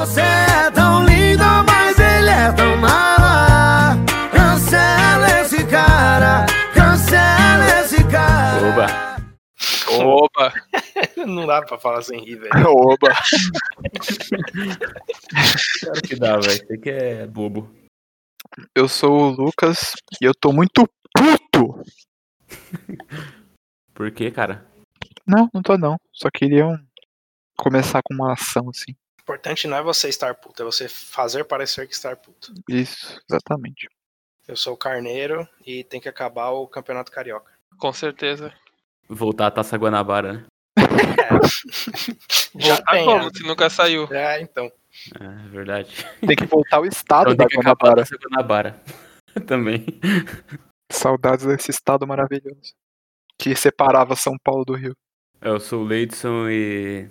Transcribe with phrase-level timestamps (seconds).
[0.00, 3.96] Você é tão lindo, mas ele é tão mala.
[4.32, 8.66] Cancela esse cara, cancela esse cara.
[8.66, 9.10] Oba.
[10.02, 10.52] Opa!
[11.26, 12.50] Não dá pra falar sem rir, velho.
[12.66, 13.08] Oba.
[15.80, 16.66] Claro que dá, velho.
[16.66, 17.70] Você que é bobo.
[18.74, 21.82] Eu sou o Lucas e eu tô muito puto.
[23.94, 24.66] Por quê, cara?
[25.26, 25.96] Não, não tô não.
[26.12, 26.78] Só queria um-
[27.56, 28.96] começar com uma ação assim.
[29.30, 32.52] O importante não é você estar puto, é você fazer parecer que estar puto.
[32.68, 33.88] Isso, exatamente.
[34.48, 37.52] Eu sou o Carneiro e tem que acabar o Campeonato Carioca.
[37.78, 38.52] Com certeza.
[39.08, 40.46] Voltar a Taça Guanabara, né?
[42.58, 43.24] Já Voltar tem, como?
[43.24, 43.30] né?
[43.32, 44.12] Se nunca saiu.
[44.12, 44.72] É, então.
[45.20, 46.04] É verdade.
[46.26, 48.02] Tem que voltar o estado Então da Guanabara.
[48.02, 48.82] Taça Guanabara.
[49.46, 49.86] Também.
[50.90, 52.74] Saudades desse estado maravilhoso.
[53.38, 54.96] Que separava São Paulo do Rio.
[55.40, 57.08] Eu sou o Leidson e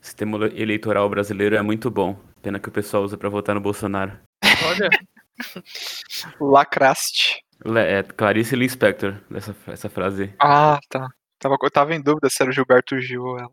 [0.00, 2.18] o sistema eleitoral brasileiro é muito bom.
[2.42, 4.18] Pena que o pessoal usa pra votar no Bolsonaro.
[4.66, 4.88] Olha,
[6.40, 7.42] Lacraste.
[7.64, 10.32] Le- É Clarice Lispector, essa, essa frase.
[10.38, 11.08] Ah, tá.
[11.38, 13.50] Tava, eu tava em dúvida se era o Gilberto Gil ou ela.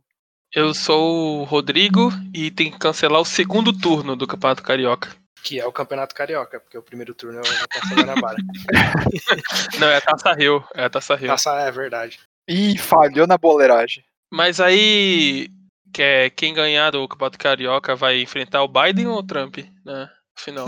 [0.54, 5.16] eu sou o Rodrigo e tem que cancelar o segundo turno do Campeonato Carioca.
[5.44, 8.38] Que é o Campeonato Carioca, porque o primeiro turno é o Taça Guanabara.
[9.80, 10.64] Não, é a Taça Rio.
[10.74, 11.28] É a Taça Rio.
[11.30, 12.20] Taça é verdade.
[12.50, 14.04] Ih, falhou na boleiragem.
[14.34, 15.48] Mas aí,
[15.94, 20.10] que é, quem ganhar do Campeonato Carioca vai enfrentar o Biden ou o Trump, né?
[20.38, 20.68] Afinal.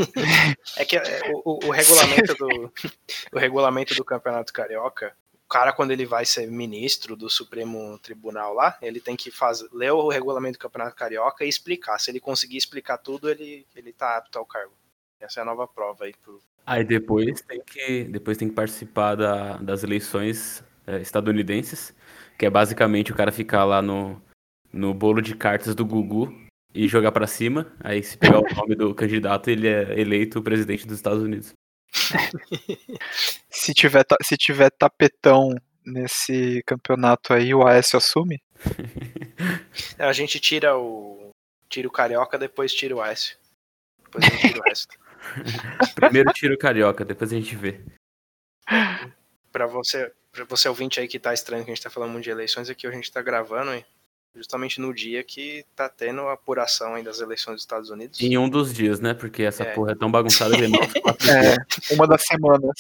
[0.78, 2.74] É que é, o, o- o regulamento do
[3.34, 5.14] o regulamento do Campeonato Carioca,
[5.46, 9.68] o cara quando ele vai ser ministro do Supremo Tribunal lá, ele tem que fazer
[9.72, 12.00] ler o regulamento do Campeonato Carioca e explicar.
[12.00, 14.74] Se ele conseguir explicar tudo, ele ele tá apto ao cargo.
[15.20, 19.16] Essa é a nova prova aí pro Aí depois tem que, depois tem que participar
[19.16, 21.94] da- das eleições é, estadunidenses,
[22.38, 24.22] que é basicamente o cara ficar lá no,
[24.72, 26.34] no bolo de cartas do Gugu
[26.74, 27.72] e jogar pra cima.
[27.80, 31.54] Aí se pegar o nome do candidato, ele é eleito presidente dos Estados Unidos.
[33.50, 35.56] Se tiver, se tiver tapetão
[35.86, 38.42] nesse campeonato aí, o Aécio assume?
[39.98, 41.32] A gente tira o
[41.68, 43.38] tira o carioca, depois tira o Aécio.
[44.04, 44.98] Depois a gente tira o resto.
[45.96, 47.80] Primeiro tiro carioca, depois a gente vê.
[49.52, 52.24] Pra você, pra você ouvinte aí que tá estranho que a gente tá falando muito
[52.24, 53.86] de eleições, aqui a gente tá gravando hein,
[54.36, 58.20] justamente no dia que tá tendo a apuração aí das eleições dos Estados Unidos.
[58.22, 59.14] Em um dos dias, né?
[59.14, 59.74] Porque essa É.
[59.74, 61.92] porra é tão bagunçada que É, dias.
[61.92, 62.72] uma das semanas.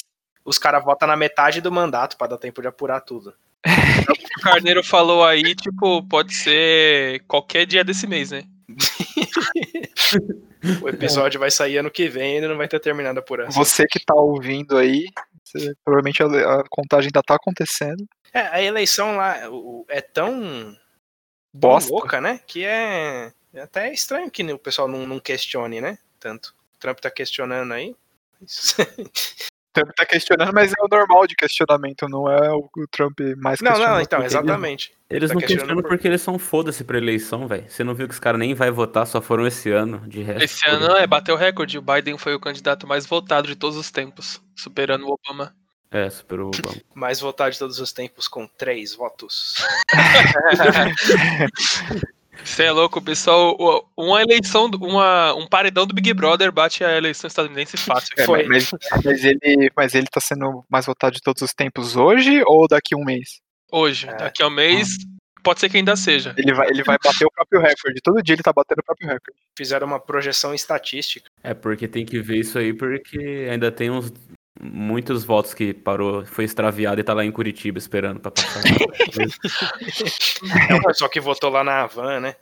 [0.45, 3.33] Os caras votam na metade do mandato pra dar tempo de apurar tudo.
[3.65, 8.43] o Carneiro falou aí, tipo, pode ser qualquer dia desse mês, né?
[10.81, 13.63] O episódio vai sair ano que vem e ainda não vai ter terminado a apuração.
[13.63, 15.05] Você que tá ouvindo aí,
[15.43, 16.25] você- provavelmente a,
[16.59, 18.05] a contagem ainda tá acontecendo.
[18.33, 20.75] É, a eleição lá o- é tão
[21.53, 21.91] Bosta.
[21.91, 22.39] louca, né?
[22.45, 25.97] Que é, é até estranho que o pessoal não, não questione, né?
[26.19, 26.53] Tanto.
[26.75, 27.95] O Trump tá questionando aí.
[28.41, 28.45] O
[29.73, 33.59] Trump tá questionando, mas é o normal de questionamento, não é o, o Trump mais
[33.61, 33.95] Não, questionado.
[33.95, 34.93] não, então, exatamente.
[35.09, 37.69] Eles Tá não questionando questionam por- porque eles são foda-se pra eleição, velho.
[37.69, 40.43] Você não viu que os caras nem vai votar, só foram esse ano, de resto.
[40.43, 41.77] Esse ano é bateu o recorde.
[41.77, 45.55] O Biden foi o candidato mais votado de todos os tempos, superando o Obama.
[45.91, 46.75] É, superou o Obama.
[46.93, 49.55] Mais votado de todos os tempos com três votos.
[52.43, 53.57] Você é louco, pessoal.
[53.97, 58.13] Uma eleição, uma, um paredão do Big Brother bate a eleição estadunidense fácil.
[58.17, 58.43] É, Foi.
[58.47, 58.71] mas,
[59.03, 62.95] mas ele, mas ele tá sendo mais votado de todos os tempos hoje ou daqui
[62.95, 63.41] a um mês?
[63.71, 64.15] Hoje, É.
[64.15, 64.87] daqui a um mês,
[65.43, 66.33] pode ser que ainda seja.
[66.37, 68.01] Ele vai, ele vai bater o próprio recorde.
[68.01, 69.39] Todo dia ele tá batendo o próprio recorde.
[69.57, 71.29] Fizeram uma projeção estatística.
[71.43, 74.11] É porque tem que ver isso aí, porque ainda tem uns
[74.59, 78.61] muitos votos que parou, foi extraviado e tá lá em Curitiba esperando pra passar.
[80.69, 82.35] É o pessoal que votou lá na Havan, né?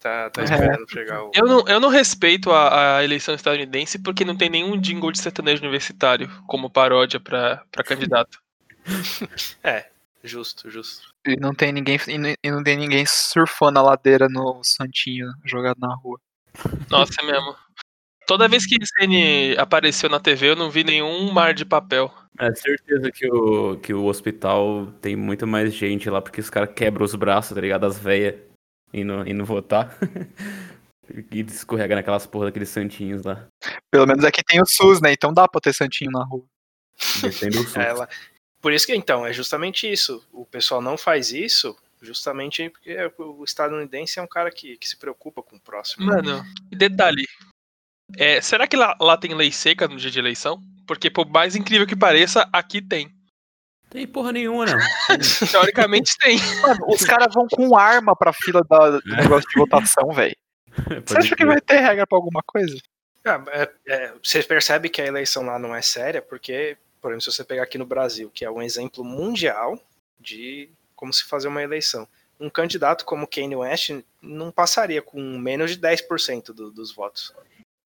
[0.00, 1.30] Tá, tá esperando chegar o.
[1.34, 5.18] Eu não, eu não respeito a, a eleição estadunidense porque não tem nenhum jingle de
[5.20, 8.38] sertanejo universitário como paródia pra, pra candidato.
[9.64, 9.86] É,
[10.22, 11.08] justo, justo.
[11.26, 15.26] E não tem ninguém, e não- e não tem ninguém surfando a ladeira no Santinho
[15.44, 16.20] jogado na rua.
[16.90, 17.56] Nossa, é mesmo.
[18.26, 22.12] Toda vez que Cn apareceu na TV, eu não vi nenhum mar de papel.
[22.38, 26.70] É certeza que o, que o hospital tem muito mais gente lá, porque os caras
[26.74, 27.84] quebram os braços, tá ligado?
[27.84, 28.36] As velhas
[28.92, 29.96] indo, indo votar.
[31.30, 33.46] e escorrega naquelas porra daqueles santinhos lá.
[33.90, 35.12] Pelo menos aqui tem o SUS, né?
[35.12, 36.44] Então dá pra ter Santinho na rua.
[37.20, 37.80] Descendo o sul.
[37.82, 38.08] É, Ela...
[38.60, 40.26] Por isso que, então, é justamente isso.
[40.32, 44.96] O pessoal não faz isso justamente porque o estadunidense é um cara que, que se
[44.96, 46.06] preocupa com o próximo.
[46.06, 47.26] Mano, e detalhe.
[48.16, 50.60] É, será que lá, lá tem lei seca no dia de eleição?
[50.86, 53.10] Porque, por mais incrível que pareça, aqui tem.
[53.88, 54.78] Tem porra nenhuma, não.
[55.50, 56.38] Teoricamente tem.
[56.60, 59.22] Mano, os caras vão com arma pra fila da- do É.
[59.22, 60.36] negócio de votação, velho.
[61.06, 62.76] Você acha que vai ter regra pra alguma coisa?
[63.24, 67.22] Ah, é- é, você percebe que a eleição lá não é séria, porque, por exemplo,
[67.22, 69.80] se você pegar aqui no Brasil, que é um exemplo mundial
[70.20, 72.06] de como se fazer uma eleição,
[72.38, 77.32] um candidato como Kanye West não passaria com menos de 10% do, dos votos.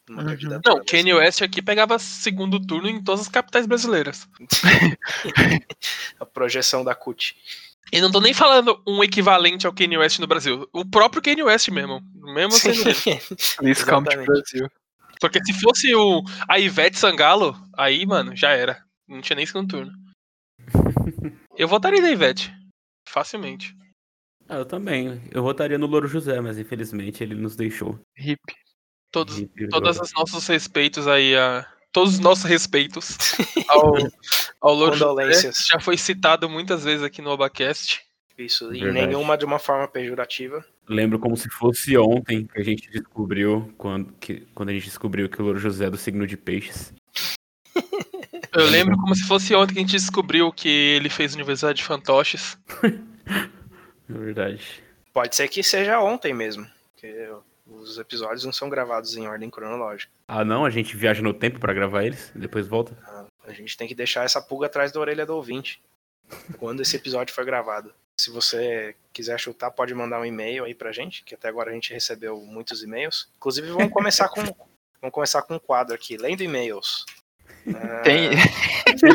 [0.08, 0.60] Numa Uhum.
[0.64, 4.28] Não, Kanye West aqui pegava segundo turno em todas as capitais brasileiras.
[6.20, 7.36] A projeção da CUT.
[7.92, 10.68] E não tô nem falando um equivalente ao Kanye West no Brasil.
[10.72, 12.02] O próprio Kanye West mesmo.
[12.14, 13.20] Mesmo sendo ele.
[13.56, 14.24] Please come to.
[14.24, 14.68] Brasil.
[15.20, 18.82] Porque se fosse o, a Ivete Sangalo, aí, mano, já era.
[19.06, 19.92] Não tinha nem segundo turno.
[21.56, 22.54] Eu votaria na Ivete.
[23.08, 23.74] Facilmente.
[24.48, 25.20] Ah, eu também.
[25.30, 27.98] Eu votaria no Louro José, mas infelizmente ele nos deixou.
[28.16, 28.40] Hip.
[29.10, 31.66] Todos, E todos os nossos respeitos aí a.
[31.90, 33.16] Todos os nossos respeitos
[33.66, 33.94] ao,
[34.60, 35.04] ao Louro José.
[35.06, 35.66] Condolências.
[35.66, 38.02] Já foi citado muitas vezes aqui no Obacast.
[38.36, 39.06] Isso, e Verdade.
[39.08, 40.64] nenhuma de uma forma pejorativa.
[40.86, 45.28] Lembro como se fosse ontem que a gente descobriu, quando, que, quando a gente descobriu
[45.28, 46.92] que o Louro José é do signo de peixes.
[48.54, 51.84] Eu lembro como se fosse ontem que a gente descobriu que ele fez Universidade de
[51.84, 52.58] Fantoches.
[54.10, 54.82] É verdade.
[55.12, 57.28] Pode ser que seja ontem mesmo, porque
[57.68, 60.12] os episódios não são gravados em ordem cronológica.
[60.26, 62.96] Ah não, a gente viaja no tempo pra gravar eles, depois volta.
[63.44, 65.82] A gente tem que deixar essa pulga atrás da orelha do ouvinte.
[66.58, 67.92] Quando esse episódio foi gravado.
[68.20, 71.74] Se você quiser chutar, pode mandar um e-mail aí pra gente, que até agora a
[71.74, 73.30] gente recebeu muitos e-mails.
[73.36, 74.42] Inclusive, vamos começar com
[75.00, 77.06] vamos começar com um quadro aqui, lendo e-mails.
[77.74, 78.30] Ah, Tem...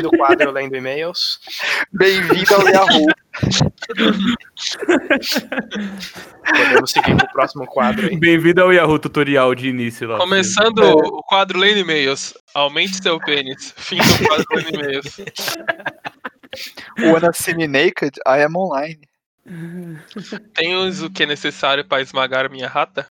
[0.00, 1.40] Do quadro lendo e-mails.
[1.92, 3.06] Bem-vindo ao Yahoo.
[6.46, 8.16] Podemos seguir pro próximo quadro aí.
[8.16, 10.18] Bem-vindo ao Yahoo Tutorial de início lá.
[10.18, 12.34] Começando o quadro Lendo E-mails.
[12.54, 13.74] Aumente seu pênis.
[13.76, 15.16] Fim do quadro Lendo E-mails.
[17.00, 18.18] Wanna see me naked?
[18.26, 19.00] I am online.
[20.54, 23.06] Tens o que é necessário para esmagar minha rata?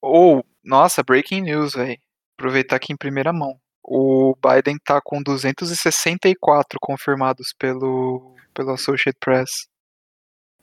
[0.00, 1.98] Ou, nossa, breaking news, velho.
[2.38, 3.58] Aproveitar aqui em primeira mão.
[3.88, 9.68] O Biden tá com 264 confirmados pelo, pelo Associated Press.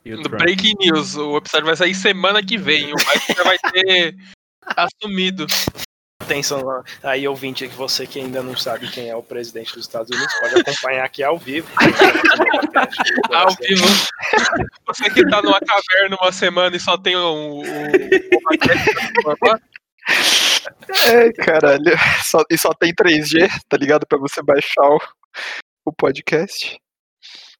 [0.04, 0.28] No?
[0.28, 1.16] Breaking News.
[1.16, 2.92] O episódio vai sair semana que vem.
[2.92, 4.14] O Mike já vai ter
[4.76, 5.46] assumido.
[6.20, 6.84] Atenção lá.
[7.02, 10.34] aí, ouvinte, que você que ainda não sabe quem é o presidente dos Estados Unidos,
[10.40, 11.68] pode acompanhar aqui ao vivo.
[13.32, 13.86] Ao vivo.
[14.86, 17.62] Você que tá numa caverna uma semana e só tem o, o
[21.06, 21.92] É, caralho.
[22.22, 24.06] Só, e só tem 3G, tá ligado?
[24.06, 24.98] Pra você baixar o,
[25.84, 26.78] o podcast.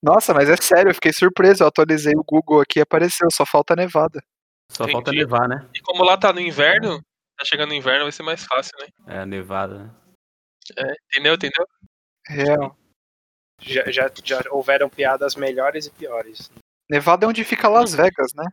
[0.03, 1.63] Nossa, mas é sério, eu fiquei surpreso.
[1.63, 4.23] Eu atualizei o Google aqui e apareceu, só falta nevada.
[4.71, 4.93] Só Entendi.
[4.93, 5.69] falta nevar, né?
[5.75, 7.01] E como lá tá no inverno,
[7.39, 8.89] tá chegando no inverno, vai ser mais fácil, né?
[9.07, 9.79] É, nevada.
[9.79, 10.95] né?
[11.11, 11.35] Entendeu?
[11.35, 11.67] Entendeu?
[12.27, 12.77] Real.
[13.61, 16.51] Já, já, já houveram piadas melhores e piores.
[16.91, 18.45] Nevada é onde fica Las Vegas, né?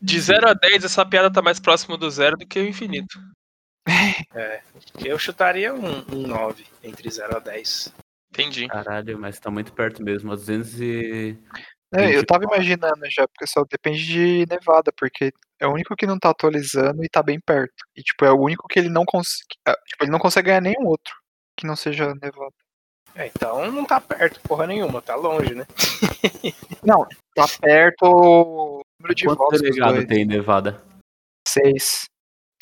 [0.00, 3.18] De 0 a 10, essa piada tá mais próximo do zero do que o infinito.
[5.04, 7.94] Eu chutaria um, um 9 entre 0 a 10.
[8.30, 8.66] Entendi.
[8.68, 10.32] Caralho, mas tá muito perto mesmo.
[10.32, 11.38] A 200 e...
[11.96, 12.44] É, eu tava 24.
[12.46, 17.04] imaginando já, porque só depende de Nevada, porque é o único que não tá atualizando
[17.04, 17.84] e tá bem perto.
[17.94, 19.46] E tipo, é o único que ele não consegue.
[19.86, 21.14] Tipo, ele não consegue ganhar nenhum outro
[21.56, 22.52] que não seja Nevada.
[23.14, 25.64] É, então não tá perto porra nenhuma, tá longe, né?
[26.82, 30.06] Não, tá perto número de Quantos votos dois.
[30.06, 30.82] tem em Nevada?
[31.46, 32.06] Seis.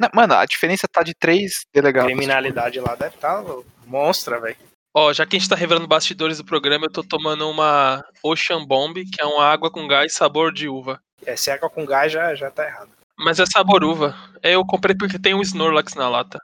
[0.01, 2.11] Não, mano, a diferença tá de três A delegados.
[2.11, 4.57] criminalidade lá deve estar tá monstra, velho.
[4.95, 8.65] Ó, já que a gente tá revelando bastidores do programa, eu tô tomando uma Ocean
[8.67, 11.01] Bomb, que é uma água com gás sabor de uva.
[11.25, 12.91] É, se é água com gás já, já tá errado.
[13.17, 14.15] Mas é sabor uva.
[14.43, 16.39] É, eu comprei porque tem um Snorlax na lata.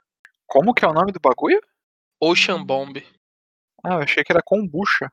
[0.47, 1.61] Como que é o nome do bagulho?
[2.19, 2.97] Ocean Bomb.
[3.83, 5.11] Ah, eu achei que era kombucha.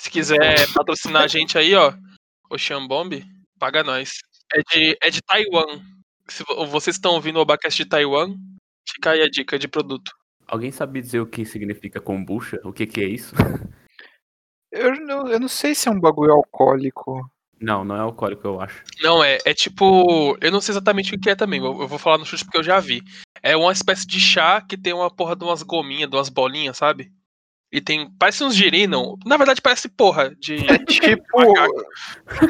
[0.00, 1.92] Se quiser patrocinar a gente aí, ó,
[2.50, 3.22] Ocean Bomb,
[3.58, 4.18] paga nós.
[4.52, 5.80] É de, é de Taiwan.
[6.28, 8.34] Se vo- vocês estão ouvindo o Abacast de Taiwan,
[8.88, 10.12] fica aí a dica de produto.
[10.46, 12.58] Alguém sabe dizer o que significa kombucha?
[12.64, 13.34] O que que é isso?
[14.70, 17.26] Eu não, eu não sei se é um bagulho alcoólico.
[17.58, 18.84] Não, não é alcoólico, eu acho.
[19.00, 20.36] Não, é, é tipo.
[20.40, 22.58] Eu não sei exatamente o que é também, eu, eu vou falar no chute porque
[22.58, 23.02] eu já vi.
[23.42, 26.76] É uma espécie de chá que tem uma porra de umas gominhas, de umas bolinhas,
[26.76, 27.10] sabe?
[27.70, 28.10] E tem.
[28.18, 29.18] Parece uns girino.
[29.26, 30.56] Na verdade, parece porra de.
[30.72, 31.38] É tipo.
[31.38, 31.84] Macaco.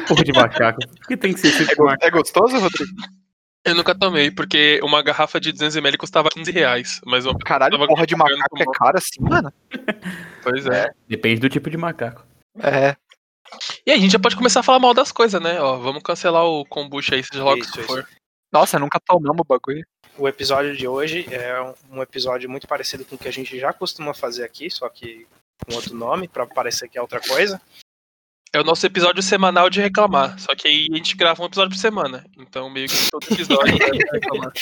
[0.07, 0.79] Porra de macaco.
[1.07, 2.05] Que tem que ser É, sempre go- macaco?
[2.05, 2.91] é gostoso, Rodrigo?
[3.65, 7.01] Eu nunca tomei, porque uma garrafa de 200ml custava 15 reais.
[7.05, 9.51] Mas eu- Caralho, Tava porra de macaco é com- cara assim, mano.
[10.43, 10.89] Pois é.
[11.07, 12.25] Depende do tipo de macaco.
[12.61, 12.95] É.
[13.85, 15.59] E aí, a gente já pode começar a falar mal das coisas, né?
[15.59, 17.87] Ó, vamos cancelar o kombucha aí, seja logo Isso, que isso.
[17.87, 18.07] for.
[18.53, 19.85] Nossa, nunca tomamos o bagulho.
[20.19, 23.71] O episódio de hoje é um- episódio muito parecido com o que a gente já
[23.71, 25.25] costuma fazer aqui, só que
[25.65, 27.61] com outro nome, pra parecer que é outra coisa.
[28.51, 30.37] É o nosso episódio semanal de reclamar.
[30.39, 32.25] Só que aí a gente grava um episódio por semana.
[32.37, 34.53] Então, meio que todo episódio é reclamar.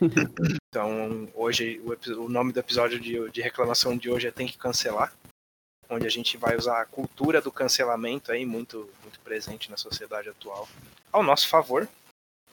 [0.72, 4.56] Então, hoje, o, o nome do episódio de, de reclamação de hoje é Tem que
[4.56, 5.12] Cancelar,
[5.90, 10.30] onde a gente vai usar a cultura do cancelamento aí, muito, muito presente na sociedade
[10.30, 10.66] atual,
[11.12, 11.86] ao nosso favor.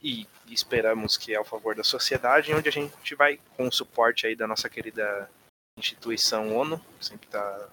[0.01, 4.25] E esperamos que é ao favor da sociedade, onde a gente vai, com o suporte
[4.25, 5.29] aí da nossa querida
[5.77, 7.69] instituição ONU, que sempre está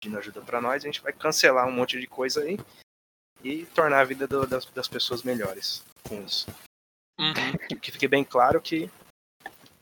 [0.00, 2.58] pedindo ajuda para nós, a gente vai cancelar um monte de coisa aí
[3.42, 6.46] e tornar a vida do- das, das pessoas melhores com isso
[7.20, 7.78] Uhum.
[7.80, 8.88] que fique bem claro que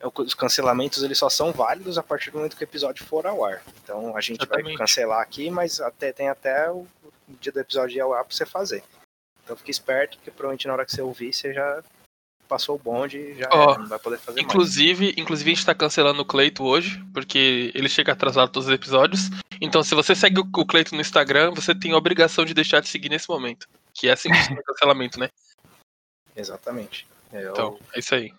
[0.01, 3.27] é os cancelamentos eles só são válidos a partir do momento que o episódio for
[3.27, 3.63] ao ar.
[3.83, 4.79] Então a gente vai Exatamente.
[4.79, 6.87] cancelar aqui, mas até tem até o
[7.29, 8.85] o dia do episódio ir ao ar pra você fazer.
[9.47, 11.81] Então fique esperto, porque provavelmente na hora que você ouvir, você já
[12.49, 14.45] passou o bonde e já era, não vai poder fazer mais.
[14.45, 18.75] Inclusive, inclusive, a gente tá cancelando o Cleito hoje, porque ele chega atrasado todos os
[18.75, 19.31] episódios.
[19.61, 22.89] Então, se você segue o Cleito no Instagram, você tem a obrigação de deixar de
[22.89, 23.69] seguir nesse momento.
[23.95, 25.31] Que é assim que o cancelamento, né?
[26.35, 27.07] Exatamente.
[27.33, 28.35] É, Então, é isso aí.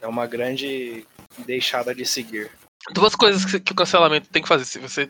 [0.00, 1.06] é uma grande
[1.38, 2.50] deixada de seguir.
[2.92, 4.64] Duas coisas que, que o cancelamento tem que fazer.
[4.64, 5.08] Se você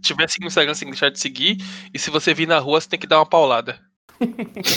[0.00, 1.56] tiver seguindo o Instagram, você tem que deixar de seguir.
[1.92, 3.84] E se você vir na rua, você tem que dar uma paulada.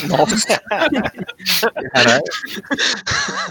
[0.08, 0.60] Nossa.
[1.92, 2.24] Caralho.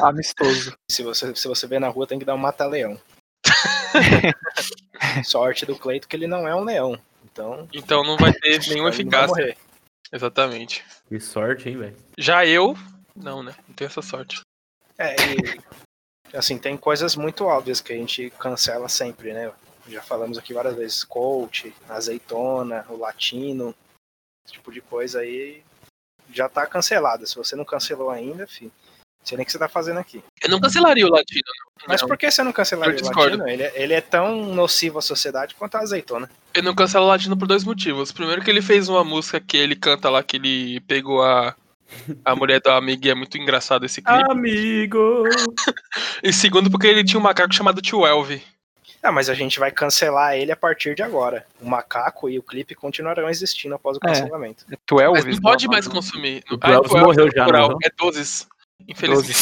[0.02, 0.76] Amistoso.
[0.90, 3.00] Se você, se você vê na rua, tem que dar um mata-leão.
[5.24, 6.98] Sorte do Cleito que ele não é um leão.
[7.24, 9.56] Então, Então não vai ter nenhuma eficácia.
[10.12, 10.84] Exatamente.
[11.08, 11.96] Que sorte, hein, velho?
[12.16, 12.76] Já eu,
[13.14, 13.54] não, né?
[13.66, 14.40] Não tenho essa sorte.
[14.96, 15.14] É,
[16.32, 19.52] e assim, tem coisas muito óbvias que a gente cancela sempre, né?
[19.88, 23.74] Já falamos aqui várias vezes, coach, azeitona, o latino,
[24.44, 25.62] esse tipo de coisa aí
[26.32, 27.26] já tá cancelada.
[27.26, 28.70] Se você não cancelou ainda, filho,
[29.20, 30.22] não sei nem o que você tá fazendo aqui.
[30.42, 31.86] Eu não cancelaria o latino, não.
[31.88, 33.48] Mas por que você não cancelaria Eu o latino?
[33.48, 36.30] Ele, é- ele é tão nocivo à sociedade quanto a azeitona.
[36.54, 38.10] Eu não cancelo o latino por dois motivos.
[38.12, 41.54] Primeiro que ele fez uma música que ele canta lá, que ele pegou a,
[42.24, 44.30] a mulher do amigo e é muito engraçado esse clipe.
[44.30, 45.24] Amigo!
[46.22, 48.42] E segundo porque ele tinha um macaco chamado Tio Elvi.
[49.02, 51.46] Ah, mas a gente vai cancelar ele a partir de agora.
[51.60, 54.08] O macaco e o clipe continuarão existindo após o É.
[54.08, 54.64] cancelamento.
[54.84, 56.42] Tu é o Mas não pode mais consumir.
[56.50, 57.78] O Ah, Elvis morreu é já, não?
[57.84, 58.48] É dozes.
[58.86, 59.36] Infelizmente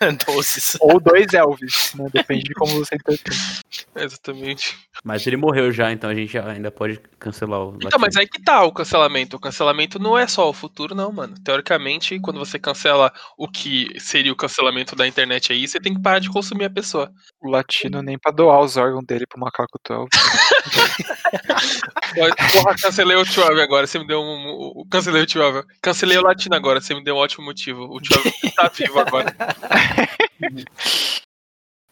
[0.00, 0.16] morreu.
[0.26, 0.76] Doces.
[0.80, 2.06] Ou dois Elvis, né?
[2.12, 3.30] Depende de como você interpreta.
[3.94, 4.76] Exatamente.
[5.04, 8.42] Mas ele morreu já, então a gente ainda pode cancelar o Então, mas aí que
[8.42, 9.36] tá o cancelamento.
[9.36, 11.34] O cancelamento não é só o futuro, não, mano.
[11.44, 16.02] Teoricamente, quando você cancela o que seria o cancelamento da internet aí, você tem que
[16.02, 17.12] parar de consumir a pessoa.
[17.40, 20.10] O latino nem pra doar os órgãos dele pro macaco tu Elvis.
[22.52, 24.84] Porra, cancelei o Elvi agora, você me deu um.
[24.90, 25.62] Cancelei o Elvi.
[25.80, 27.84] Cancelei o latino agora, você me deu um ótimo motivo.
[27.84, 29.34] O Elvi tá vivo agora.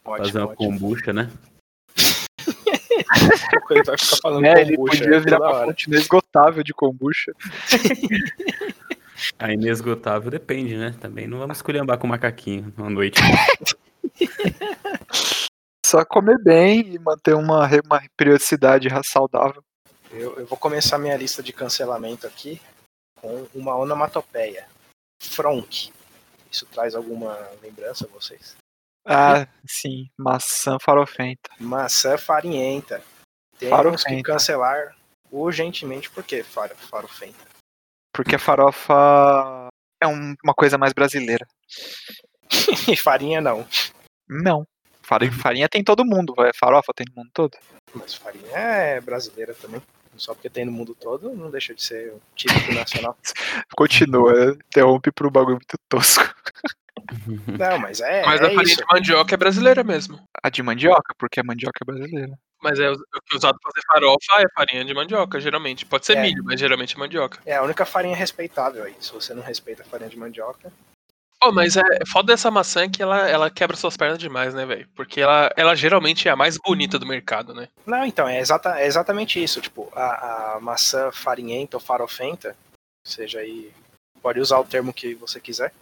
[0.04, 0.56] Fazer Ótimo, uma ótimo.
[0.56, 1.30] kombucha, né?
[3.70, 5.66] Ele vai ficar falando É, ele kombucha podia virar toda uma hora.
[5.66, 7.32] fonte inesgotável de kombucha.
[9.38, 10.94] A inesgotável depende, né?
[11.00, 13.20] Também não vamos esculhambar com o macaquinho uma noite.
[15.84, 19.62] Só comer bem e manter uma, uma periodicidade saudável.
[20.12, 22.60] Eu, eu vou começar minha lista de cancelamento aqui
[23.20, 24.66] com uma onomatopeia.
[25.22, 25.90] Fronk.
[26.50, 28.56] Isso traz alguma lembrança a vocês?
[29.06, 31.50] Ah, sim, maçã farofenta.
[31.60, 33.02] Maçã farinhenta.
[33.58, 34.22] Temos que Farofenta.
[34.22, 34.96] cancelar
[35.30, 36.10] urgentemente.
[36.10, 37.44] Por que far, farofenta?
[38.12, 39.68] Porque a farofa
[40.02, 41.46] é um- uma coisa mais brasileira.
[42.92, 43.66] E farinha não.
[44.28, 44.66] Não.
[45.02, 46.34] Farinha, farinha tem todo mundo.
[46.58, 47.56] Farofa tem no mundo todo.
[47.94, 49.80] Mas farinha é brasileira também.
[50.18, 53.16] Só porque tem no mundo todo, não deixa de ser um típico nacional.
[53.76, 56.24] Continua, interrompe pro bagulho muito tosco.
[57.46, 58.76] Não, mas é, Mas é a farinha isso.
[58.78, 60.18] de mandioca é brasileira mesmo.
[60.42, 62.38] A de mandioca, porque a mandioca é brasileira.
[62.60, 65.86] Mas é o que é usado pra fazer farofa é farinha de mandioca, geralmente.
[65.86, 66.22] Pode ser É.
[66.22, 67.38] milho, mas geralmente é mandioca.
[67.46, 68.94] É a única farinha respeitável aí.
[68.98, 70.72] Se você não respeita a farinha de mandioca.
[71.42, 74.88] Oh, mas é foda dessa maçã que ela, ela quebra suas pernas demais, né, velho?
[74.94, 77.68] Porque ela, ela geralmente é a mais bonita do mercado, né?
[77.84, 79.60] Não, então, é, exata, é exatamente isso.
[79.60, 82.56] Tipo, a, a maçã farinhenta ou farofenta,
[83.04, 83.72] seja aí.
[84.22, 85.72] Pode usar o termo que você quiser.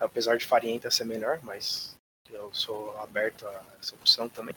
[0.00, 1.94] Apesar de farinhenta ser melhor, mas
[2.30, 4.54] eu sou aberto a essa opção também.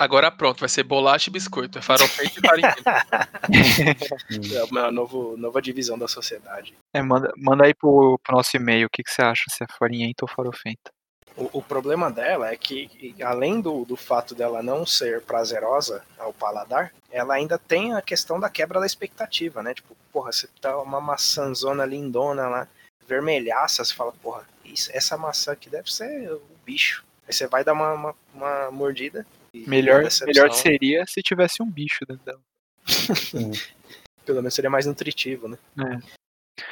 [0.00, 1.78] Agora pronto, vai ser bolacha e biscoito.
[1.78, 2.74] É farofeito e farinha.
[4.56, 6.74] É uma novo, nova divisão da sociedade.
[6.94, 9.66] É, manda, manda aí pro, pro nosso e-mail o que, que você acha, se é
[9.78, 10.90] farinhenta ou farofenta.
[11.36, 16.32] O, o problema dela é que, além do, do fato dela não ser prazerosa ao
[16.32, 19.74] paladar, ela ainda tem a questão da quebra da expectativa, né?
[19.74, 22.68] Tipo, porra, você tá uma maçãzona lindona lá,
[23.06, 27.04] vermelhaça, você fala, porra, isso, essa maçã aqui deve ser o bicho.
[27.28, 29.26] Aí você vai dar uma, uma, uma mordida.
[29.52, 32.40] Melhor, melhor seria se tivesse um bicho dentro dela.
[34.24, 35.58] Pelo menos seria mais nutritivo, né?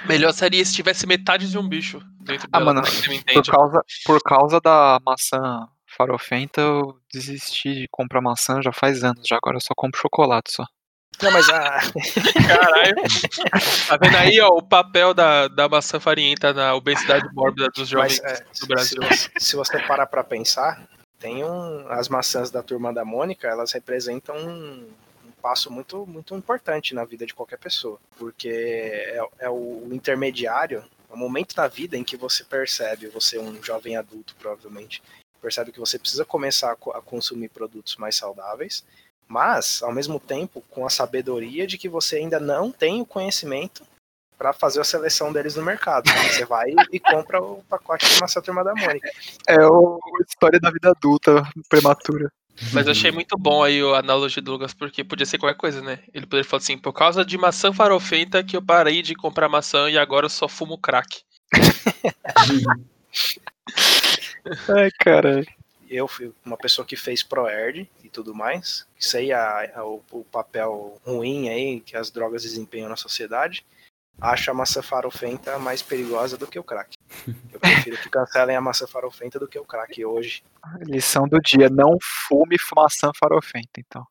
[0.06, 2.72] Melhor seria se tivesse metade de um bicho dentro Ah, dela.
[2.72, 3.50] mano, né, que você me Por entende?
[3.50, 9.26] causa, por causa da maçã farofenta, eu desisti de comprar maçã já faz anos.
[9.26, 10.64] Já agora eu só compro chocolate só.
[11.20, 11.80] Não, mas a,
[12.46, 12.94] Caralho.
[13.88, 18.20] Tá vendo aí, ó, o papel da, da maçã farinhenta na obesidade mórbida dos jovens
[18.22, 19.02] mas, é, do Brasil.
[19.02, 20.86] Se você, se você parar pra pensar,
[21.18, 24.88] tem um, as maçãs da turma da Mônica, elas representam um,
[25.26, 30.84] um passo muito, muito importante na vida de qualquer pessoa, porque é, é o intermediário,
[31.10, 35.02] é o momento da vida em que você percebe, você é um jovem adulto provavelmente,
[35.40, 38.84] percebe que você precisa começar a, co- a consumir produtos mais saudáveis,
[39.26, 43.84] mas ao mesmo tempo com a sabedoria de que você ainda não tem o conhecimento
[44.38, 46.08] para fazer a seleção deles no mercado.
[46.10, 49.10] Você vai e compra o pacote de maçã turma da Mônica.
[49.48, 52.30] É o, a história da vida adulta prematura.
[52.72, 55.80] Mas eu achei muito bom aí a analogia do Lucas, porque podia ser qualquer coisa,
[55.80, 56.00] né?
[56.12, 59.88] Ele poderia falar assim, por causa de maçã farofenta que eu parei de comprar maçã
[59.90, 61.22] e agora eu só fumo crack.
[64.68, 65.44] Ai, cara.
[65.88, 68.86] Eu fui uma pessoa que fez ProErd e tudo mais.
[68.98, 73.64] Sei a, a- o, o papel ruim aí que as drogas desempenham na sociedade.
[74.20, 76.96] Acho a maçã farofenta mais perigosa do que o crack.
[77.52, 80.42] Eu prefiro que cancelem a maçã farofenta do que o crack hoje.
[80.80, 84.04] Lição do dia: não fume maçã farofenta, então.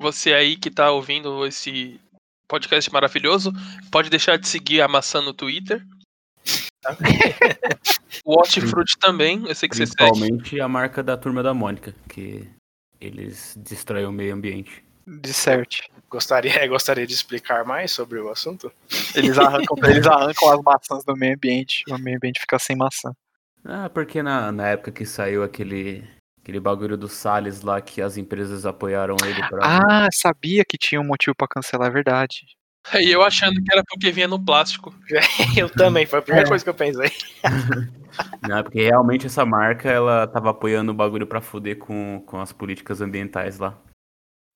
[0.00, 2.00] Você aí que tá ouvindo esse
[2.48, 3.52] podcast maravilhoso,
[3.90, 5.84] pode deixar de seguir a maçã no Twitter.
[8.24, 9.96] O Hortifruti também, eu sei que você segue.
[9.96, 12.48] Principalmente a marca da turma da Mônica, que
[13.00, 14.84] eles destroem o meio ambiente.
[15.06, 15.78] De certo.
[16.08, 18.70] Gostaria, gostaria de explicar mais sobre o assunto?
[19.14, 21.82] Eles arrancam, eles arrancam as maçãs do meio ambiente.
[21.90, 23.12] O meio ambiente fica sem maçã.
[23.64, 26.04] Ah, porque na, na época que saiu aquele,
[26.42, 29.60] aquele bagulho do Salles lá, que as empresas apoiaram ele pra.
[29.62, 32.44] Ah, sabia que tinha um motivo pra cancelar, é verdade.
[32.94, 34.92] E eu achando que era porque vinha no plástico.
[35.56, 36.50] Eu também, foi a primeira É.
[36.50, 37.12] coisa que eu pensei.
[38.42, 42.40] Não, é porque realmente essa marca, ela tava apoiando o bagulho pra fuder com, com
[42.40, 43.78] as políticas ambientais lá.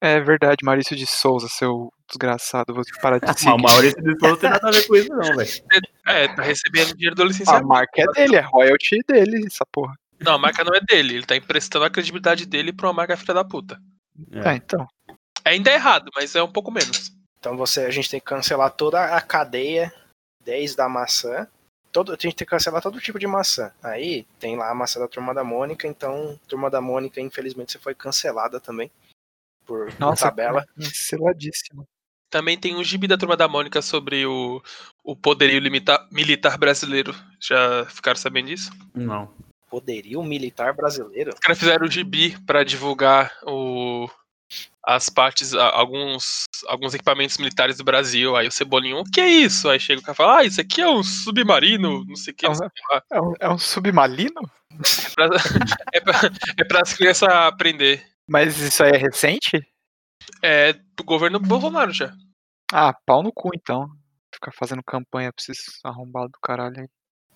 [0.01, 2.75] É verdade, Maurício de Souza, seu desgraçado.
[2.75, 3.53] Vou parar de seguir.
[3.53, 5.51] o Maurício de Souza não tem nada a ver com isso não, velho.
[6.07, 7.67] É, tá recebendo dinheiro do A licenciamento.
[7.67, 9.93] marca é dele, é royalty dele, essa porra.
[10.21, 11.17] Não, a marca não é dele.
[11.17, 13.79] Ele tá emprestando a credibilidade dele pra uma marca filha da puta.
[14.31, 14.51] É.
[14.51, 14.87] É, então.
[15.45, 17.11] Ainda é errado, mas é um pouco menos.
[17.41, 19.93] Então você, a gente tem que cancelar toda a cadeia,
[20.45, 21.47] desde a maçã.
[21.91, 23.73] Todo, a gente tem que cancelar todo tipo de maçã.
[23.83, 27.79] Aí tem lá a maçã da Turma da Mônica, então Turma da Mônica, infelizmente, você
[27.79, 28.91] foi cancelada também.
[29.67, 30.65] Por, por Nossa, tabela.
[30.77, 31.87] canceladíssimo.
[32.31, 34.63] Também tem um gibi da Turma da Mônica sobre o,
[35.05, 37.15] o poderio limita- militar brasileiro.
[37.41, 38.71] Já ficaram sabendo disso?
[38.95, 39.33] Não.
[39.71, 41.31] Poderio militar brasileiro?
[41.35, 44.09] Os caras fizeram o gibi pra divulgar o,
[44.85, 48.37] as partes, alguns, alguns equipamentos militares do Brasil.
[48.37, 49.69] Aí o Cebolinho, o que é isso?
[49.69, 52.37] Aí chega o cara e fala, ah, isso aqui é um submarino, não sei o
[52.37, 52.47] que.
[52.47, 53.03] o que lá.
[53.11, 54.41] É um, é um submarino?
[55.93, 58.05] É pra, é é para as crianças aprender.
[58.29, 59.61] Mas isso aí é recente?
[60.43, 62.13] É do governo Bolsonaro já.
[62.73, 63.89] Ah, pau no cu então.
[64.35, 66.89] Ficar fazendo campanha pra esses arrombados do caralho aí.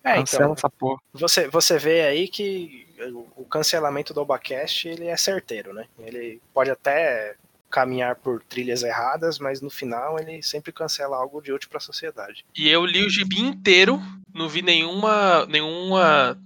[0.03, 0.99] É, Cancela então, essa porra.
[1.13, 5.85] você, você vê aí que o- o cancelamento do Obacast, ele é certeiro, né?
[5.99, 7.35] Ele pode até
[7.69, 11.81] caminhar por trilhas erradas, mas no final ele sempre cancela algo de útil para a
[11.81, 12.43] sociedade.
[12.57, 13.99] E eu li o gibi inteiro,
[14.33, 16.37] não vi nenhuma, nenhuma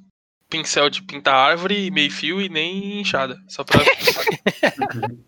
[0.49, 3.41] pincel de pintar árvore, meio fio e nem enxada.
[3.47, 3.79] Só pra.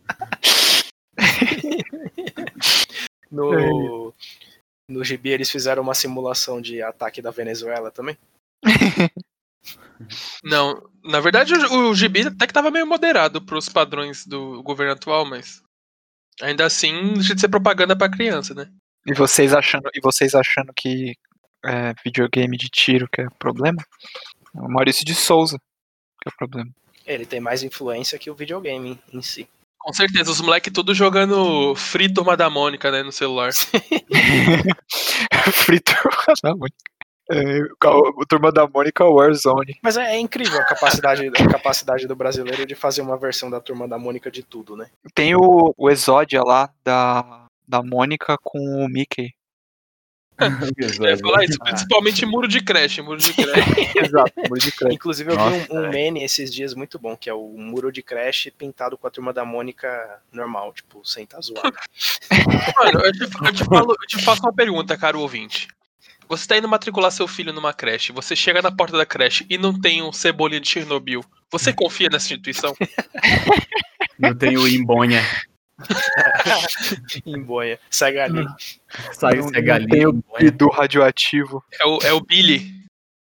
[3.30, 4.14] No,
[4.90, 8.18] no gibi eles fizeram uma simulação de ataque da Venezuela também.
[10.44, 14.94] não, na verdade o, o gibi até que tava meio moderado pros padrões do governo
[14.94, 15.62] atual, mas.
[16.42, 18.72] Ainda assim, deixa de ser propaganda pra criança, né?
[19.08, 21.16] E vocês achando, e vocês achando que
[21.66, 23.84] é, videogame de tiro que é problema?
[24.58, 25.60] É o Maurício de Souza
[26.22, 26.70] que é o problema.
[27.06, 29.48] Ele tem mais influência que o videogame em si.
[29.80, 33.52] Com certeza, os moleques tudo jogando Free Turma da Mônica, né, no celular.
[35.54, 35.93] Frito
[36.43, 36.76] da Mônica.
[37.30, 39.78] É, o Turma da Mônica Warzone.
[39.82, 43.62] Mas é, é incrível a capacidade, a capacidade do brasileiro de fazer uma versão da
[43.62, 44.89] Turma da Mônica de tudo, né?
[45.13, 49.34] Tem o, o Exódia lá da, da Mônica com o Mickey.
[51.00, 53.97] Eu ia falar isso, principalmente muro de creche, muro de creche.
[53.97, 54.95] Exato, muro de crédito.
[54.95, 55.89] Inclusive eu Nossa, vi um, um é.
[55.89, 59.34] meme esses dias muito bom, que é o muro de creche pintado com a Turma
[59.34, 61.76] da Mônica normal, tipo, sem estar zoado.
[62.78, 65.67] Mano, eu te, eu te falo- eu te faço uma pergunta, caro ouvinte.
[66.30, 69.58] Você tá indo matricular seu filho numa creche, você chega na porta da creche e
[69.58, 71.23] não tem um cebolinha de Chernobyl.
[71.50, 72.76] Você confia nessa instituição?
[74.19, 75.23] Não tem o Imbonha.
[77.26, 77.80] em boia.
[77.90, 78.46] Segue ali.
[79.13, 79.90] Sai galinha.
[79.90, 81.63] tem o bidu radioativo.
[81.80, 82.78] É o, é o Billy.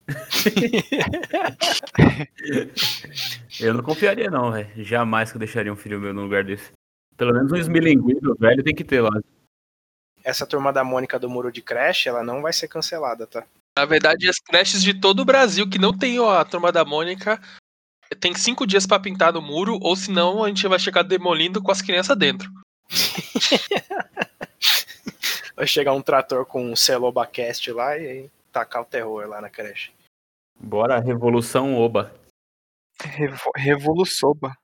[3.61, 4.69] Eu não confiaria, não, velho.
[4.77, 6.73] Jamais que eu deixaria um filho meu no lugar desse.
[7.17, 9.11] Pelo menos um esmilinguido velho tem que ter lá.
[10.25, 13.45] Essa turma da Mônica do Muro de Crash, ela não vai ser cancelada, tá?
[13.77, 16.85] Na verdade, as creches de todo o Brasil que não tem ó, a turma da
[16.85, 17.41] Mônica
[18.21, 21.71] tem cinco dias pra pintar no muro, ou senão a gente vai chegar demolindo com
[21.71, 22.51] as crianças dentro.
[25.55, 29.51] Vai chegar um trator com um Celobacast lá e aí tacar o terror lá na
[29.51, 29.93] creche.
[30.59, 32.13] Bora, Revolução Oba.
[33.01, 34.57] Revo Revoluçoba.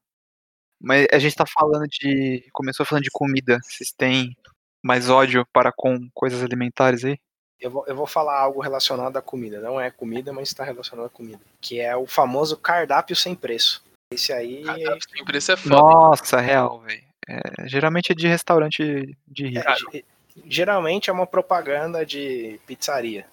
[0.81, 2.49] Mas a gente tá falando de.
[2.53, 3.59] Começou falando de comida.
[3.63, 4.37] Vocês têm
[4.83, 7.19] mais ódio para com coisas alimentares aí?
[7.61, 9.61] Eu vou, eu vou falar algo relacionado à comida.
[9.61, 11.41] Não é comida, mas está relacionado à comida.
[11.61, 13.83] Que é o famoso cardápio sem preço.
[14.13, 14.63] Esse aí.
[14.63, 15.77] Cardápio sem preço é foda.
[15.77, 17.03] Nossa, real, velho.
[17.29, 19.93] É, geralmente é de restaurante de é, rico.
[19.93, 20.05] ge-
[20.47, 23.27] geralmente é uma propaganda de pizzaria.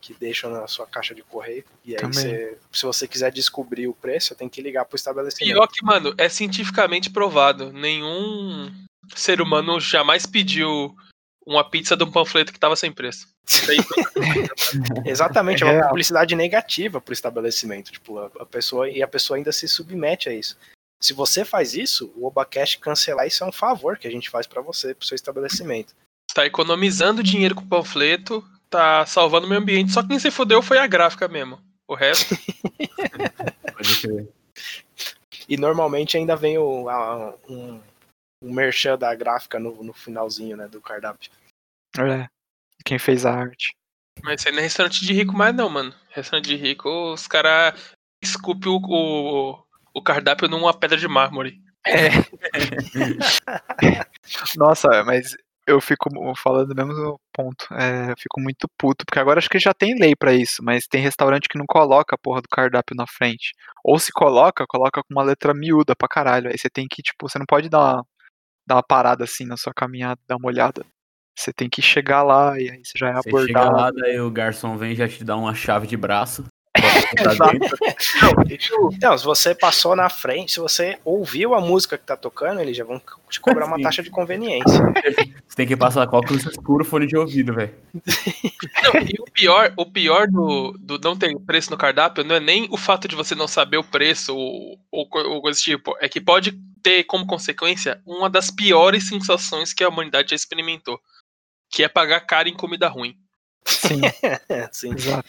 [0.00, 1.64] Que deixam na sua caixa de correio.
[1.84, 5.52] E aí, você, se você quiser descobrir o preço, você tem que ligar pro estabelecimento.
[5.52, 7.72] Pior que, mano, é cientificamente provado.
[7.72, 8.72] Nenhum
[9.14, 10.94] ser humano jamais pediu
[11.46, 13.28] uma pizza de um panfleto que tava sem preço.
[15.04, 15.88] Exatamente, é uma Real.
[15.88, 17.92] publicidade negativa pro estabelecimento.
[17.92, 20.56] Tipo, a, a pessoa e a pessoa ainda se submete a isso.
[21.00, 24.46] Se você faz isso, o Obacast cancelar isso é um favor que a gente faz
[24.46, 25.94] pra você, pro seu estabelecimento.
[26.34, 29.92] tá economizando dinheiro com o panfleto, tá salvando o meio ambiente.
[29.92, 31.60] Só quem se fudeu foi a gráfica mesmo.
[31.86, 32.34] O resto,
[33.76, 34.28] Pode crer.
[35.48, 37.78] E normalmente ainda vem o, a- um,
[38.42, 41.30] um merchan da gráfica no, no finalzinho, né, do cardápio.
[41.98, 42.28] É.
[42.84, 43.74] Quem fez a arte.
[44.22, 45.94] mas isso aí não é restaurante de rico mais não, mano.
[46.10, 51.60] Restaurante de rico, os caras esculpem o, o, o cardápio numa pedra de mármore.
[51.86, 52.10] É.
[54.56, 57.66] Nossa, mas eu fico falando do mesmo ponto.
[57.74, 60.86] É, eu fico muito puto, porque agora acho que já tem lei pra isso, mas
[60.86, 63.52] tem restaurante que não coloca a porra do cardápio na frente.
[63.84, 66.48] Ou se coloca, coloca com uma letra miúda pra caralho.
[66.48, 68.06] Aí você tem que, tipo, você não pode dar uma,
[68.66, 70.84] dar uma parada assim na sua caminhada, dar uma olhada.
[71.38, 73.76] Você tem que chegar lá e aí você já é Você chega abordado.
[73.76, 76.44] lá, daí o garçom vem e já te dá uma chave de braço.
[78.92, 82.76] Então, se você passou na frente, se você ouviu a música que tá tocando, eles
[82.76, 83.82] já vão te cobrar uma Sim.
[83.82, 84.80] taxa de conveniência.
[85.46, 87.74] Você tem que passar com óculos escuro, fone de ouvido, velho.
[87.94, 92.66] E o pior, o pior do, do não ter preço no cardápio não é nem
[92.70, 95.96] o fato de você não saber o preço ou, ou, ou coisa do tipo.
[96.00, 101.00] É que pode ter como consequência uma das piores sensações que a humanidade já experimentou.
[101.68, 103.18] Que é pagar caro em comida ruim.
[103.66, 104.00] Sim,
[104.70, 104.94] Sim.
[104.94, 105.28] exato.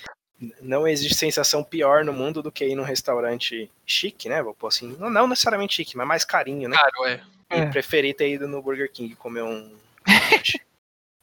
[0.62, 4.43] Não existe sensação pior no mundo do que ir num restaurante chique, né?
[4.43, 4.96] Vou pôr assim.
[5.00, 6.78] Não, não necessariamente chique, mas mais carinho, né?
[6.78, 7.24] Caro, é.
[7.52, 7.65] E É.
[7.72, 9.76] preferir ter ido no Burger King comer um.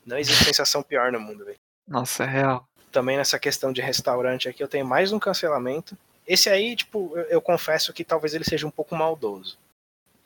[0.05, 1.59] não existe sensação pior no mundo, velho.
[1.87, 2.67] Nossa, é real.
[2.91, 5.97] também nessa questão de restaurante aqui, eu tenho mais um cancelamento.
[6.27, 9.57] Esse aí, tipo, eu, eu confesso que talvez ele seja um pouco maldoso.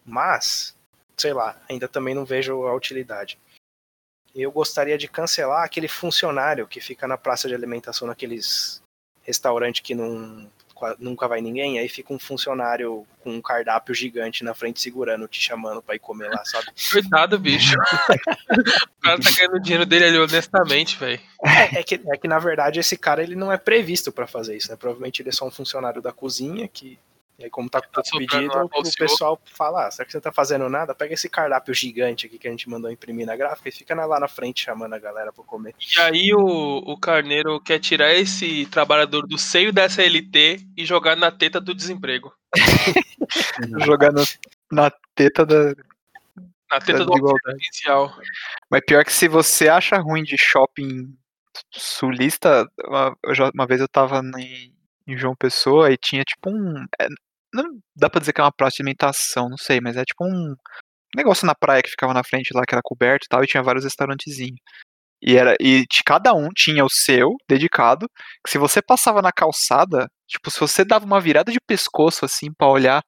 [0.08, 0.74] Mas,
[1.16, 3.38] sei lá, ainda também não vejo a utilidade.
[4.34, 8.82] Eu gostaria de cancelar aquele funcionário que fica na praça de alimentação naqueles
[9.22, 10.50] restaurantes que não,
[10.98, 15.40] nunca vai ninguém, aí fica um funcionário com um cardápio gigante na frente segurando, te
[15.40, 16.68] chamando pra ir comer lá, sabe?
[16.90, 17.76] Coitado, bicho.
[17.76, 21.20] o cara tá ganhando dinheiro dele ali honestamente, velho.
[21.44, 24.56] É, é que, é que, na verdade, esse cara ele não é previsto pra fazer
[24.56, 24.76] isso, né?
[24.76, 26.98] Provavelmente ele é só um funcionário da cozinha que.
[27.38, 30.20] E aí, como tá com Tá pouco pedido, o, pessoal fala: ah, será que você
[30.20, 30.92] tá fazendo nada?
[30.92, 34.18] Pega esse cardápio gigante aqui que a gente mandou imprimir na gráfica e fica lá
[34.18, 35.72] na frente chamando a galera pra comer.
[35.96, 36.40] E aí o,
[36.78, 41.72] o Carneiro quer tirar esse trabalhador do seio da SLT e jogar na teta do
[41.74, 42.34] desemprego.
[43.84, 44.24] Jogar no-
[44.72, 45.74] na teta da.
[46.70, 47.56] Na teta Da do desigualdade.
[47.56, 48.18] potencial.
[48.70, 51.16] Mas pior que se você acha ruim de shopping
[51.70, 53.16] sulista, uma,
[53.54, 54.72] uma vez eu tava em,
[55.06, 56.84] em João Pessoa e tinha tipo um.
[57.52, 57.64] Não
[57.96, 60.54] dá pra dizer que é uma praça de alimentação, não sei, mas é tipo um
[61.16, 63.62] negócio na praia que ficava na frente lá, que era coberto e tal, e tinha
[63.62, 64.60] vários restaurantezinhos.
[65.20, 68.08] E, era, e de cada um tinha o seu, dedicado,
[68.44, 72.52] que se você passava na calçada, tipo, se você dava uma virada de pescoço assim
[72.52, 73.02] pra olhar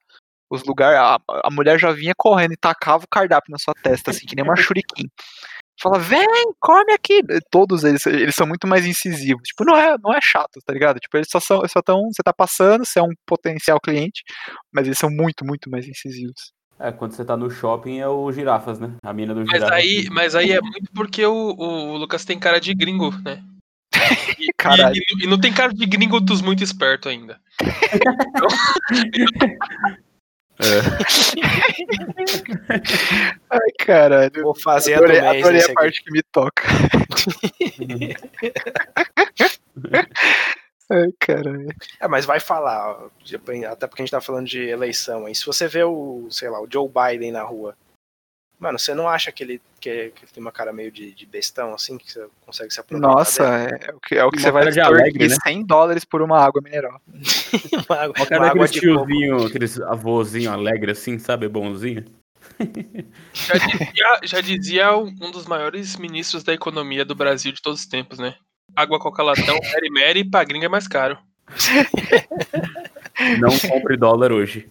[0.49, 4.11] os lugares, a, a mulher já vinha correndo e tacava o cardápio na sua testa,
[4.11, 5.07] assim, que nem uma shuriken.
[5.81, 6.27] Fala, vem,
[6.59, 7.21] come aqui.
[7.49, 9.41] Todos eles, eles são muito mais incisivos.
[9.47, 10.99] Tipo, não é, não é chato, tá ligado?
[10.99, 14.21] Tipo, eles só são, só tão, você tá passando, você é um potencial cliente,
[14.73, 16.51] mas eles são muito, muito mais incisivos.
[16.79, 18.93] É, quando você tá no shopping é o girafas, né?
[19.03, 19.71] A mina do Mas girafas.
[19.77, 23.43] aí, mas aí é muito porque o, o Lucas tem cara de gringo, né?
[24.39, 24.49] E,
[24.95, 27.39] e- e não tem cara de gringo dos muito esperto ainda.
[30.61, 30.67] É.
[33.49, 34.43] Ai, Caralho.
[34.43, 35.43] Vou fazer a Adorei, do mês.
[35.43, 35.73] adorei a aqui.
[35.73, 36.63] parte que me toca.
[40.89, 41.69] Ai, caralho.
[42.01, 42.97] É, mas vai falar,
[43.69, 45.33] até porque a gente tá falando de eleição aí.
[45.33, 47.75] Se você vê o, sei lá, o Joe Biden na rua,
[48.61, 51.25] mano, você não acha que ele, que, que ele tem uma cara meio de, de
[51.25, 53.79] bestão, assim, que você consegue se aproveitar Nossa, dele?
[53.81, 55.35] é, é o que, é o que Uma você vai de alegre, né?
[55.43, 57.01] 100 dólares por uma água mineral.
[57.89, 61.49] uma água, Qual cara uma água de tiozinho, aqueles avôzinho alegre assim, sabe?
[61.49, 62.05] Bonzinho.
[63.33, 67.85] Já dizia, já dizia um dos maiores ministros da economia do Brasil de todos os
[67.87, 68.35] tempos, né?
[68.75, 71.17] Água Coca Latão, Mary Mary, pra gringa é mais caro.
[73.39, 74.69] Não compre dólar hoje.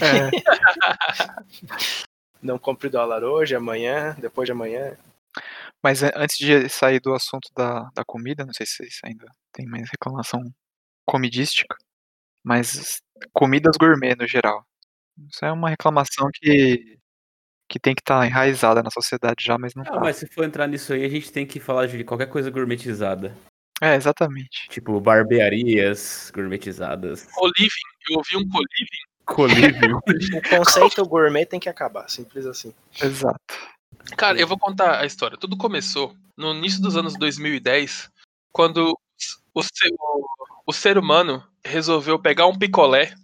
[0.00, 0.30] É,
[2.42, 4.96] Não compre dólar hoje, amanhã, depois de amanhã.
[5.82, 9.26] mas é, antes de sair do assunto da, da comida, não sei se vocês ainda
[9.52, 10.40] tem mais reclamação
[11.06, 11.76] comidística,
[12.44, 13.00] mas
[13.32, 14.64] comidas gourmet no geral.
[15.30, 16.98] Isso é uma reclamação que,
[17.68, 20.00] que tem que estar enraizada na sociedade já, mas não Ah, tá.
[20.00, 23.36] mas se for entrar nisso aí, a gente tem que falar de qualquer coisa gourmetizada.
[23.80, 24.68] É, exatamente.
[24.68, 27.26] Tipo, barbearias gourmetizadas.
[27.32, 27.68] Coliving,
[28.10, 29.11] eu ouvi um coliving.
[29.24, 30.00] Colívio.
[30.36, 32.74] O conceito gourmet tem que acabar, simples assim.
[33.00, 33.38] Exato.
[34.16, 35.36] Cara, eu vou contar a história.
[35.38, 38.10] Tudo começou no início dos anos 2010,
[38.52, 38.98] quando
[39.54, 40.26] o ser, o-
[40.66, 43.14] o ser humano resolveu pegar um picolé,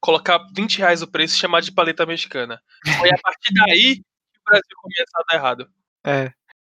[0.00, 2.60] colocar 20 reais o preço e chamar de paleta mexicana.
[2.98, 5.70] Foi a partir daí que o Brasil começou a dar errado.
[6.04, 6.32] É.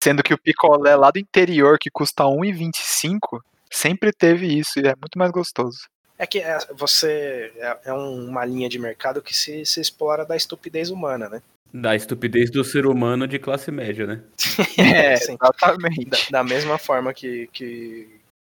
[0.02, 3.40] Sendo que o picolé lá do interior, que custa R$1,25,
[3.70, 5.78] sempre teve isso e é muito mais gostoso.
[6.18, 10.24] É que é, você é, é um- uma linha de mercado que se, se explora
[10.26, 11.42] da estupidez humana, né?
[11.72, 14.22] Da estupidez do ser humano de classe média, né?
[14.78, 15.36] É, Sim.
[15.40, 16.04] exatamente.
[16.06, 18.08] Da, da mesma forma que, que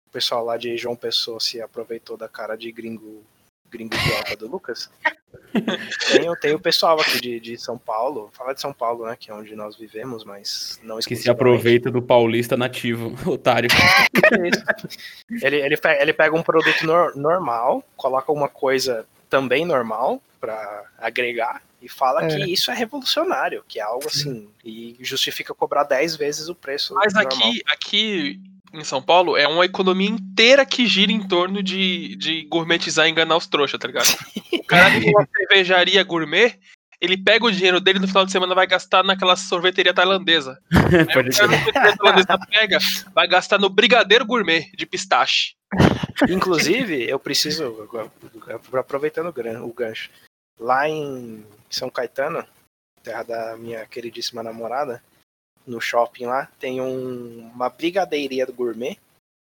[0.08, 3.23] o pessoal lá de João Pessoa se aproveitou da cara de gringo,
[3.75, 4.89] gringo idiota do Lucas.
[6.11, 9.15] Tem, o- tem o pessoal aqui de, de São Paulo, fala de São Paulo, né?
[9.19, 13.69] Que é onde nós vivemos, mas não Que se aproveita do paulista nativo, otário.
[15.41, 20.83] Ele, ele, pe- ele pega um produto nor- normal, coloca uma coisa também normal pra
[20.97, 22.27] agregar e fala É.
[22.27, 26.93] que isso é revolucionário, que é algo assim, e justifica cobrar 10 vezes o preço
[26.93, 27.31] Mas normal.
[27.33, 28.41] aqui, aqui
[28.79, 33.11] em São Paulo é uma economia inteira que gira em torno de, de gourmetizar e
[33.11, 34.07] enganar os trouxas, tá ligado?
[34.53, 36.59] O cara tem uma cervejaria gourmet,
[36.99, 40.59] ele pega o dinheiro dele no final de semana vai gastar naquela sorveteria tailandesa.
[41.13, 41.47] Pode o cara crer.
[41.47, 42.77] na sorveteria tailandesa pega,
[43.13, 45.55] vai gastar no brigadeiro gourmet de pistache.
[46.29, 47.89] Inclusive, eu preciso,
[48.73, 49.33] aproveitando
[49.63, 50.09] o gancho,
[50.59, 52.45] lá em São Caetano,
[53.03, 55.01] terra da minha queridíssima namorada,
[55.65, 58.97] no shopping lá, tem um- uma brigadeiria do gourmet,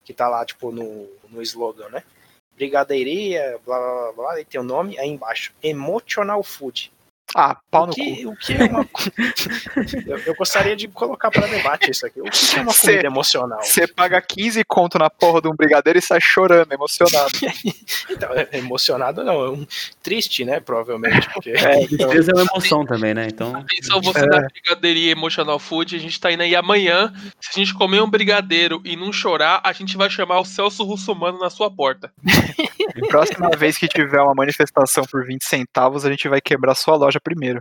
[0.04, 2.04] que tá lá, tipo, no, no slogan, né?
[2.56, 6.92] Brigadeiria, blá blá blá, blá e tem o nome aí embaixo, Emotional Food.
[7.34, 7.96] Ah, pau O no cu.
[7.96, 8.86] que, o que é uma.
[10.08, 12.22] eu, eu gostaria de colocar para debate isso aqui.
[12.22, 13.62] O que que é uma Cê- comida emocional?
[13.64, 17.32] Você paga 15 conto na porra de um brigadeiro e sai chorando, emocionado.
[18.10, 19.66] Então, é- emocionado não, é um
[20.04, 20.60] triste, né?
[20.60, 21.28] Provavelmente.
[21.34, 21.52] Porque...
[21.88, 23.28] Tristeza é uma emoção também, né?
[23.28, 24.28] Então, Atenção, você É.
[24.28, 27.12] da brigadeiria Emotional Food, a gente tá indo aí amanhã.
[27.42, 30.84] Se a gente comer um brigadeiro e não chorar, a gente vai chamar o Celso
[30.84, 32.14] Russomano na sua porta.
[33.10, 37.15] Próxima vez que tiver uma manifestação por 20 centavos, a gente vai quebrar sua loja
[37.20, 37.60] primeiro.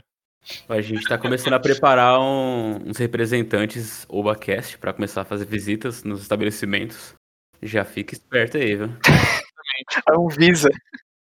[0.69, 6.05] a gente tá começando a preparar um- uns representantes ObaCast pra começar a fazer visitas
[6.05, 7.14] nos estabelecimentos.
[7.62, 8.88] Já fica esperto aí, viu?
[10.07, 10.71] A Anvisa.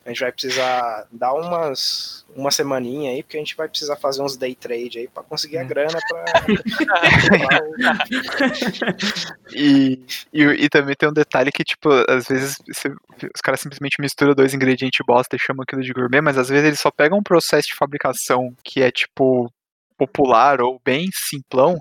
[0.08, 4.22] A gente vai precisar dar umas uma semaninha aí, porque a gente vai precisar fazer
[4.22, 6.26] uns day trade aí pra conseguir a grana pra.
[9.54, 10.00] E,
[10.34, 14.34] e, e também tem um detalhe que, tipo, às vezes você- os caras simplesmente misturam
[14.34, 17.24] dois ingredientes bosta e chamam aquilo de gourmet, mas às vezes eles só pegam um
[17.24, 19.52] processo de fabricação que é, tipo,
[19.98, 21.78] popular ou bem simplão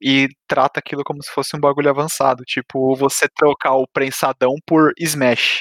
[0.00, 2.44] e trata aquilo como se fosse um bagulho avançado.
[2.44, 5.60] Tipo, você trocar o prensadão por smash.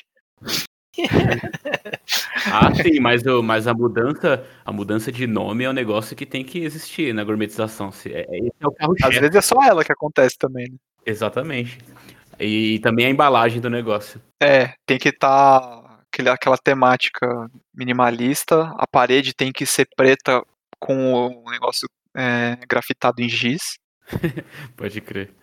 [2.52, 6.26] Ah, sim, mas, o- mas a mudança, a mudança de nome é um negócio que
[6.26, 7.92] tem que existir na gourmetização.
[7.92, 9.20] Se- É, é- é o Às carro-chefe.
[9.20, 10.78] vezes é só ela que acontece também, né?
[11.06, 11.78] Exatamente.
[12.40, 14.22] E também a embalagem do negócio.
[14.42, 20.42] É, tem que estar aquela temática minimalista, a parede tem que ser preta
[20.80, 21.14] com
[21.46, 23.78] o negócio é, grafitado em giz.
[24.78, 25.34] Pode crer.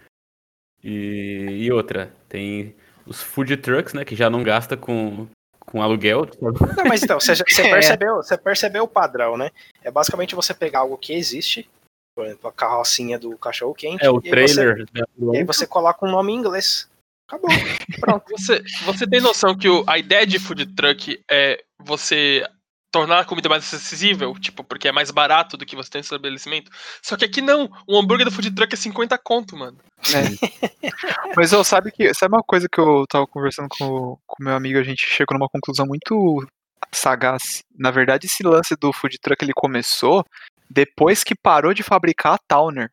[0.82, 2.74] E, e outra, tem
[3.06, 4.04] os food trucks, né?
[4.04, 5.28] Que já não gasta com,
[5.74, 6.24] com aluguel.
[6.40, 7.70] Não, mas então, você, É.
[7.70, 9.50] percebeu, você percebeu o padrão, né?
[9.82, 11.68] É basicamente você pegar algo que existe,
[12.16, 14.86] por exemplo, a carrocinha do cachorro quente, É o e, aí você, trailer.
[14.94, 16.88] né, e aí você coloca um nome em inglês.
[17.28, 17.50] Acabou.
[18.00, 18.24] Pronto.
[18.30, 22.46] Você, você tem noção que o- a ideia de food truck é você
[22.94, 26.04] tornar a comida mais acessível, tipo, porque é mais barato do que você tem no
[26.04, 26.70] estabelecimento.
[27.02, 29.76] Só que aqui não, um hambúrguer do food truck é 50 conto, mano.
[31.36, 34.78] Mas eu sabe que sabe uma coisa que eu tava conversando com o meu amigo,
[34.78, 36.46] a gente chegou numa conclusão muito
[36.92, 37.64] sagaz.
[37.76, 40.24] Na verdade, esse lance do food truck ele começou
[40.70, 42.88] depois que parou de fabricar a Towner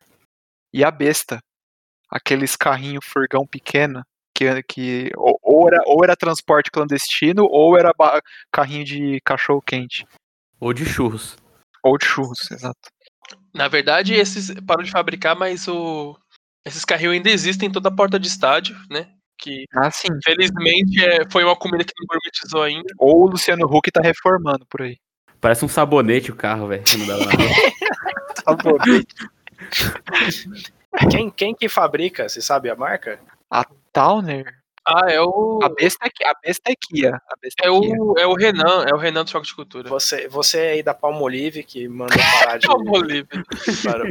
[0.74, 1.38] e a Besta.
[2.10, 4.02] Aqueles carrinho furgão pequeno
[4.42, 7.92] que, que ou, ou era, ou era transporte clandestino ou era
[8.52, 10.06] carrinho de cachorro quente.
[10.60, 11.36] Ou de churros.
[11.82, 12.78] Ou de churros, exato.
[13.54, 16.16] Na verdade, esses parou de fabricar, mas o
[16.64, 19.08] esses carrinhos ainda existem em toda a porta de estádio, né?
[19.36, 20.06] Que Ah, sim.
[20.24, 22.94] felizmente é, foi uma comida que não gourmetizou ainda.
[22.98, 24.96] Ou o Luciano Huck tá reformando por aí.
[25.40, 26.84] Parece um sabonete o carro, velho.
[27.08, 27.16] lá.
[31.10, 32.28] Quem, quem que fabrica?
[32.28, 33.18] Você sabe a marca?
[33.92, 34.62] Towner?
[34.84, 37.14] Ah, é o A besta é, a besta é Kia.
[37.14, 38.02] A besta é Kia.
[38.02, 39.88] o é o Renan, é o Renan do Choque de Cultura.
[39.88, 43.28] Você, você aí da Palmolive que mandou parar de, Palmolive.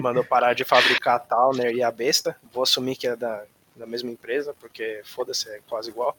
[0.01, 2.37] mandou parar de fabricar a Towner e a Besta.
[2.53, 3.43] Vou assumir que é da,
[3.75, 6.15] da mesma empresa, porque foda-se, é quase igual.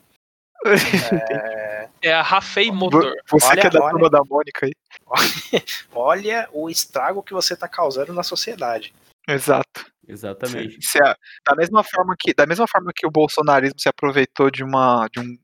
[0.66, 3.14] É, É a Rafei Motor.
[3.30, 3.90] Você Olha, que é da olha.
[3.90, 4.72] turma da Mônica aí.
[5.94, 8.94] olha o estrago que você tá causando na sociedade.
[9.26, 9.91] Exato.
[10.08, 10.78] Exatamente.
[10.80, 14.64] Se a- da mesma forma que da mesma forma que o bolsonarismo se aproveitou de
[14.64, 15.36] uma de um,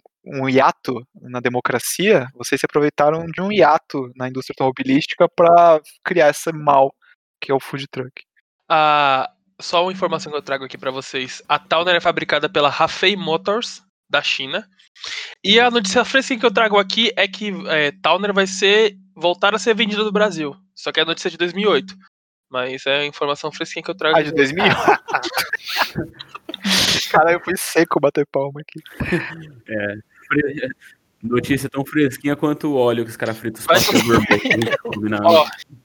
[0.43, 6.31] um hiato na democracia, vocês se aproveitaram de um hiato na indústria automobilística para criar
[6.31, 6.93] esse mal
[7.41, 8.11] que é o food truck.
[8.69, 11.41] Ah, só uma informação que eu trago aqui pra vocês.
[11.49, 14.67] A Towner é fabricada pela Rafei Motors da China.
[15.45, 19.55] E a notícia fresquinha que eu trago aqui é que é, Towner vai ser voltar
[19.55, 20.55] a ser vendida no Brasil.
[20.75, 21.95] Só que é a notícia de 2008.
[22.51, 24.17] Mas é a informação fresquinha que eu trago.
[24.17, 24.65] Ah, de 2000.
[27.11, 28.81] Cara, eu fui seco bater palma aqui.
[30.27, 30.69] Fre-
[31.21, 33.81] Notícia tão fresquinha quanto o óleo que os caras fritam Vai-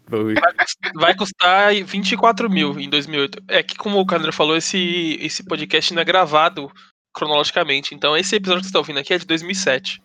[0.08, 0.36] Bagulho.
[0.95, 3.43] vai custar 24 mil em 2008.
[3.47, 6.71] É que, como o Candro falou, esse, esse podcast não é gravado
[7.13, 7.95] cronologicamente.
[7.95, 10.02] Então, esse episódio que você está ouvindo aqui é de 2007.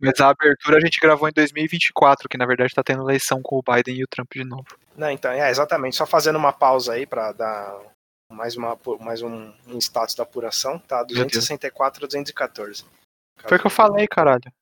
[0.00, 3.56] Mas a abertura a gente gravou em 2024, que na verdade tá tendo eleição com
[3.58, 4.66] o Biden e o Trump de novo.
[4.96, 5.96] Não, então, é exatamente.
[5.96, 7.78] Só fazendo uma pausa aí pra dar
[8.32, 10.78] mais, uma, mais um, um status da apuração.
[10.78, 12.84] Tá, 264 214.
[13.42, 14.52] Foi o que eu falei, caralho.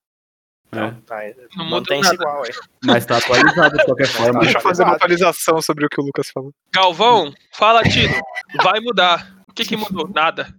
[0.72, 0.90] É.
[1.06, 1.20] Tá,
[1.56, 2.14] Não muda mantém-se nada.
[2.14, 2.50] igual aí.
[2.84, 4.40] Mas tá atualizado de qualquer forma.
[4.40, 6.52] Deixa eu fazer uma atualização sobre o que o Lucas falou.
[6.72, 8.14] Galvão, fala, Tino.
[8.62, 9.36] Vai mudar.
[9.48, 10.08] O que, que mudou?
[10.08, 10.52] Nada.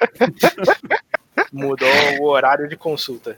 [1.52, 1.88] Mudou
[2.20, 3.36] o horário de consulta.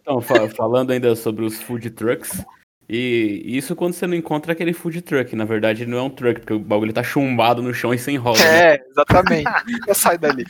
[0.00, 2.44] Então, fa- falando ainda sobre os food trucks.
[2.88, 5.34] E isso quando você não encontra aquele food truck.
[5.36, 8.16] Na verdade, não é um truck, porque o bagulho tá chumbado no chão e sem
[8.16, 8.38] roda.
[8.38, 8.74] né?
[8.76, 9.50] É, exatamente.
[9.66, 10.46] Nunca sai dali.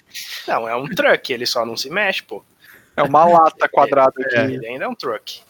[0.47, 2.45] Não, é um truck, ele só não se mexe, pô.
[2.97, 4.37] É uma lata quadrada aqui.
[4.55, 5.41] Ele ainda é um truck.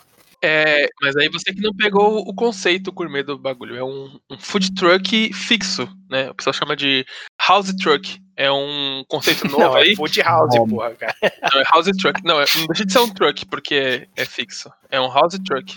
[0.41, 3.77] É, mas aí você que não pegou o conceito gourmet do bagulho.
[3.77, 6.31] É um, um food truck fixo, né?
[6.31, 7.05] O pessoal chama de
[7.49, 8.19] house truck.
[8.41, 9.93] É um conceito novo Não, aí.
[9.93, 11.15] é food house, porra, cara.
[11.53, 12.23] Não, é house truck.
[12.25, 14.71] Não, é, não deixa de ser um truck, porque é, é fixo.
[14.89, 15.77] É um house truck.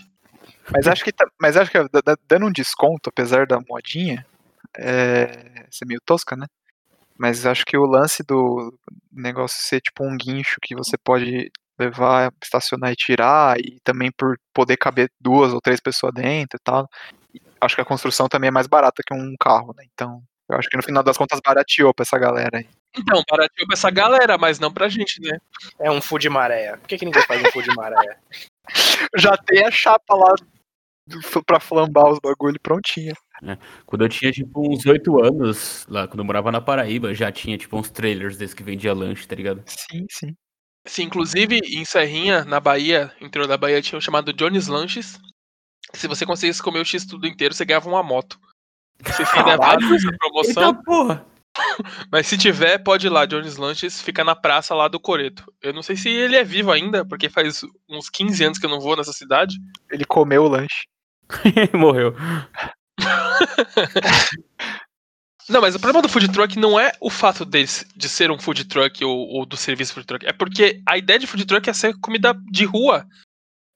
[0.71, 4.24] Mas acho que, tá- mas acho que da- da- dando um desconto, apesar da modinha,
[4.78, 6.45] é, ser meio tosca, né?
[7.17, 8.71] Mas acho que o lance do
[9.12, 14.38] negócio ser tipo um guincho que você pode levar, estacionar e tirar, e também por
[14.54, 16.88] poder caber duas ou três pessoas dentro e tal.
[17.60, 19.84] Acho que a construção também é mais barata que um carro, né?
[19.93, 22.67] Então, eu acho que no final das contas barateou pra essa galera aí.
[22.97, 25.37] Então, barateou pra essa galera, mas não pra gente, né?
[25.79, 26.75] É um food maré.
[26.77, 28.17] Por que, que ninguém faz um food maré?
[29.17, 30.33] Já tem a chapa lá
[31.07, 33.13] do- pra flambar os bagulho prontinha.
[33.87, 37.57] Quando eu tinha, tipo, uns 8 anos, lá, quando eu morava na Paraíba, já tinha,
[37.57, 39.63] tipo, uns trailers desses que vendia lanche, tá ligado?
[39.65, 40.35] Sim, sim.
[40.87, 45.19] Sim, inclusive, em Serrinha, na Bahia, interior da Bahia, tinha um chamado Johnny's Lanches.
[45.93, 48.39] Se você conseguisse comer o X tudo inteiro, você ganhava uma moto.
[49.05, 51.25] Não sei se ainda é válida essa promoção, Eita porra!
[52.11, 53.25] mas se tiver, pode ir lá.
[53.25, 55.51] Johnny's Lanches fica na praça lá do Coreto.
[55.61, 58.69] Eu não sei se ele é vivo ainda, porque faz uns 15 anos que eu
[58.69, 59.57] não vou nessa cidade.
[59.89, 60.87] Ele comeu o lanche.
[61.73, 62.15] Morreu.
[65.49, 68.39] Não, mas o problema do food truck não é o fato deles, de ser um
[68.39, 70.25] food truck ou, ou do serviço food truck.
[70.25, 73.06] É porque a ideia de food truck é ser comida de rua.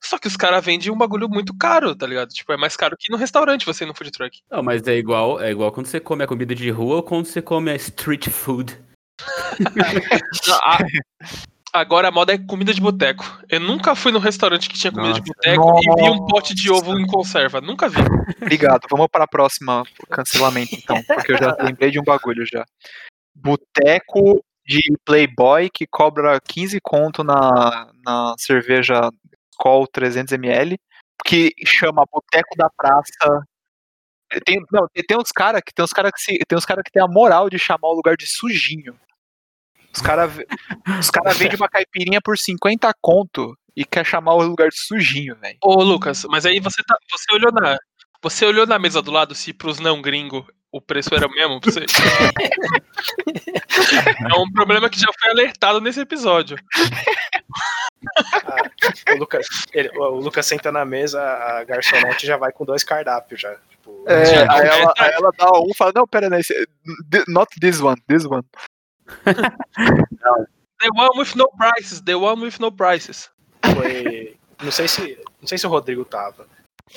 [0.02, 2.28] Só que os caras vendem um bagulho muito caro, tá ligado?
[2.28, 4.38] Tipo, é mais caro que no restaurante você ir no food truck.
[4.50, 7.26] Não, mas é igual, é igual quando você come a comida de rua ou quando
[7.26, 8.78] você come a street food.
[10.46, 10.78] Não, a-
[11.72, 13.22] Agora a moda é comida de boteco.
[13.50, 15.32] Eu nunca fui num restaurante que tinha comida de Nossa.
[15.34, 17.60] boteco e vi um pote de ovo em conserva.
[17.60, 17.98] Nunca vi.
[18.40, 18.86] Obrigado.
[18.90, 21.02] Vamos para a próxima cancelamento, então.
[21.02, 22.64] Porque eu já lembrei de um bagulho já.
[23.34, 29.10] Boteco de Playboy que cobra 15 conto na, na cerveja
[29.56, 30.76] Skol 300ml,
[31.24, 33.46] que chama Boteco da Praça.
[34.44, 36.90] Tem, não, tem, uns caras que tem uns cara que se, tem uns cara que
[36.90, 38.98] tem a moral de chamar o lugar de sujinho.
[39.94, 40.32] Os caras
[41.00, 45.36] os cara vendem uma caipirinha por 50 conto e quer chamar o lugar de sujinho,
[45.36, 45.58] velho.
[45.62, 47.78] Ô, Lucas, mas aí você, tá, você olhou na.
[48.22, 51.60] Você olhou na mesa do lado se pros não gringos o preço era o mesmo
[51.60, 51.86] pra você?
[54.30, 56.56] é um problema que já foi alertado nesse episódio.
[58.44, 62.84] Ah, o, Lucas, ele- o Lucas senta na mesa, a garçonete já vai com dois
[62.84, 63.54] cardápios já.
[63.70, 66.40] Tipo, É, Já- aí, ela, aí ela dá um e fala, não, pera, né,
[67.28, 68.44] not this one, this one.
[70.78, 73.30] The one with no prices, the one with no prices.
[73.74, 74.36] foi.
[74.62, 75.18] Não sei se.
[75.40, 76.46] Não sei se o Rodrigo tava.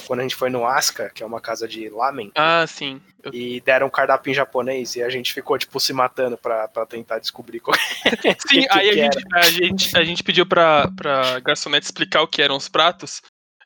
[0.05, 3.01] Quando a gente foi no Asca, que é uma casa de lamen, Ah, sim.
[3.23, 6.67] Eu- e deram um cardápio em japonês e a gente ficou, tipo, se matando pra,
[6.67, 7.75] pra tentar descobrir qual
[8.47, 12.21] Sim, que aí a que gente, a, gente, a gente pediu pra, pra garçonete explicar
[12.21, 13.21] o que eram os pratos.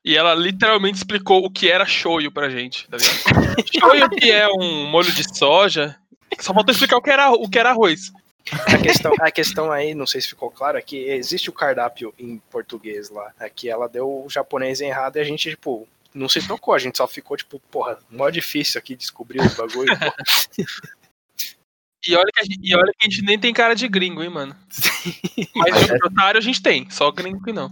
[0.05, 3.15] E ela literalmente explicou o que era shoyu pra gente, tá ligado?
[3.71, 5.95] shoyu que é um molho de soja.
[6.39, 8.11] Só faltou explicar o que era, o que era arroz.
[8.51, 12.13] A questão, a questão aí, não sei se ficou claro, é que existe o cardápio
[12.19, 13.31] em português lá.
[13.39, 16.73] É que ela deu o japonês errado e a gente, tipo, não se tocou.
[16.73, 19.97] A gente só ficou, tipo, porra, mó difícil aqui descobrir os bagulhos.
[22.05, 24.21] E olha, que a gente, e olha que a gente nem tem cara de gringo,
[24.21, 24.53] hein, mano.
[25.55, 27.71] Mas de otário a gente tem, só gringo que não.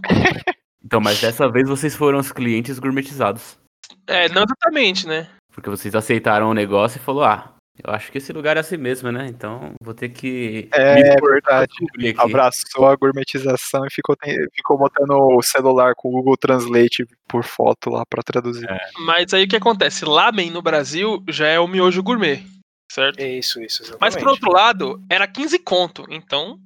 [0.82, 3.58] Então, mas dessa vez vocês foram os clientes gourmetizados.
[4.06, 5.28] É, não exatamente, né?
[5.52, 8.76] Porque vocês aceitaram o negócio e falou, ah, eu acho que esse lugar é assim
[8.76, 9.26] mesmo, né?
[9.26, 11.72] Então vou ter que É, verdade.
[12.18, 17.44] Abraçou a gourmetização e ficou, tem- ficou botando o celular com o Google Translate por
[17.44, 18.68] foto lá pra traduzir.
[19.06, 20.04] Mas aí o que acontece?
[20.04, 22.44] Lamen no Brasil já é o miojo gourmet,
[22.90, 23.20] certo?
[23.20, 24.00] Isso, isso, exatamente.
[24.00, 26.58] Mas por outro lado, era 15 conto, então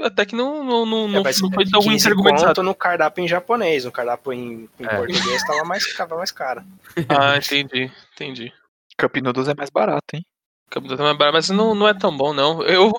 [0.00, 1.22] até que não, não, não, É, não,
[1.52, 2.62] foi tão 15 argumentado.
[2.62, 4.96] no cardápio em japonês, no cardápio em, em É.
[4.96, 6.62] português tava mais, tava mais caro.
[7.10, 8.52] Ah, entendi, entendi.
[8.98, 10.24] Cup Noodles é mais barato, hein?
[10.72, 12.62] Capitão também é barato, Mas não, não é tão bom, não.
[12.62, 12.92] Eu,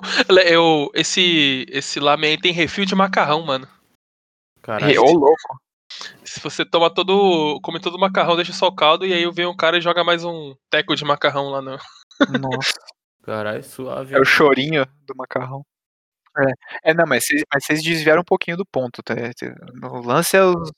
[0.46, 3.66] eu, esse, esse lamen aí tem refil de macarrão, mano.
[4.62, 5.02] Caralho.
[5.02, 5.60] Ô, louco.
[6.24, 7.60] Se você toma todo.
[7.62, 10.04] come todo o macarrão, deixa só o caldo, e aí vem um cara e joga
[10.04, 11.78] mais um teco de macarrão lá no.
[12.40, 12.72] Nossa.
[13.24, 14.14] Caralho, suave.
[14.14, 15.64] É o chorinho do macarrão.
[16.36, 19.02] É, é não, mas vocês, mas vocês desviaram um pouquinho do ponto.
[19.02, 19.14] Tá?
[19.88, 20.70] O lance é os,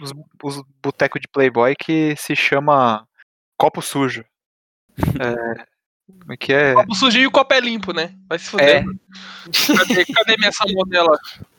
[0.00, 0.12] os,
[0.42, 3.06] os botecos de Playboy que se chama
[3.56, 4.24] copo sujo.
[5.20, 5.64] É,
[6.20, 6.74] como é que é?
[6.88, 8.14] O sujinho e o copo é limpo, né?
[8.28, 8.84] Vai se fuder.
[9.76, 11.18] Cadê, cadê minha salmonela?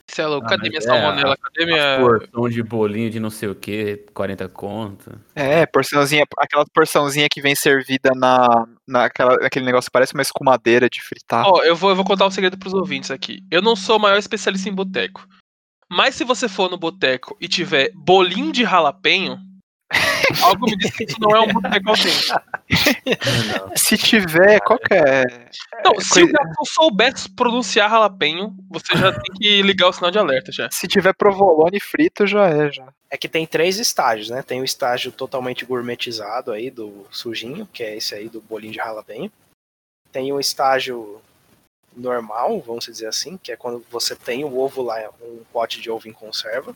[0.09, 1.37] Cê é louco, Ah, cadê mas minha é, salmonela?
[1.37, 1.99] Cadê minha.
[1.99, 5.11] Porção de bolinho de não sei o que, 40 conto.
[5.35, 10.89] É, porçãozinha, aquela porçãozinha que vem servida na, naquela, naquele negócio que parece uma escumadeira
[10.89, 11.45] de fritar.
[11.47, 13.43] Ó, eu vou, eu vou contar um segredo pros ouvintes aqui.
[13.51, 15.27] Eu não sou o maior especialista em boteco.
[15.91, 19.39] Mas se você for no boteco e tiver bolinho de jalapenho,
[20.43, 22.41] algo me diz que isso não é um boteco autêntico.
[23.75, 25.23] Se tiver, qual que é?
[25.83, 30.11] Não, se o coisa- garçom souber pronunciar jalapenho, você já tem que ligar o sinal
[30.11, 30.69] de alerta já.
[30.71, 32.87] Se tiver provolone frito, já é, já.
[33.09, 34.43] É que tem três estágios, né?
[34.43, 38.79] Tem o estágio totalmente gourmetizado aí do sujinho, que é esse aí do bolinho de
[38.79, 39.31] ralapenho.
[40.11, 41.21] Tem o estágio
[41.95, 45.89] normal, vamos dizer assim, que é quando você tem o ovo lá, um pote de
[45.89, 46.75] ovo em conserva.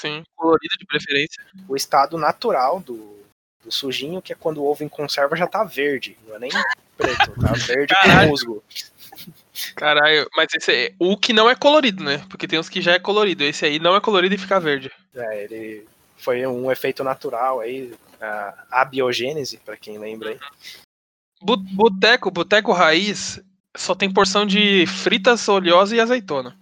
[0.00, 1.42] Sim, colorido de preferência.
[1.68, 3.18] O estado natural do,
[3.64, 6.50] do sujinho, que é quando o ovo em conserva já tá verde, não é nem
[6.96, 8.28] preto, tá verde com Caralho.
[8.30, 8.64] musgo.
[9.76, 12.24] Caralho, mas esse é o que não é colorido, né?
[12.30, 13.44] Porque tem uns que já é colorido.
[13.44, 14.90] Esse aí não é colorido e fica verde.
[15.14, 15.86] É, ele
[16.16, 20.38] foi um efeito natural aí, a abiogênese, pra quem lembra aí.
[21.42, 23.40] Bu- Boteco, boteco raiz,
[23.76, 26.56] só tem porção de fritas, oleosa e azeitona.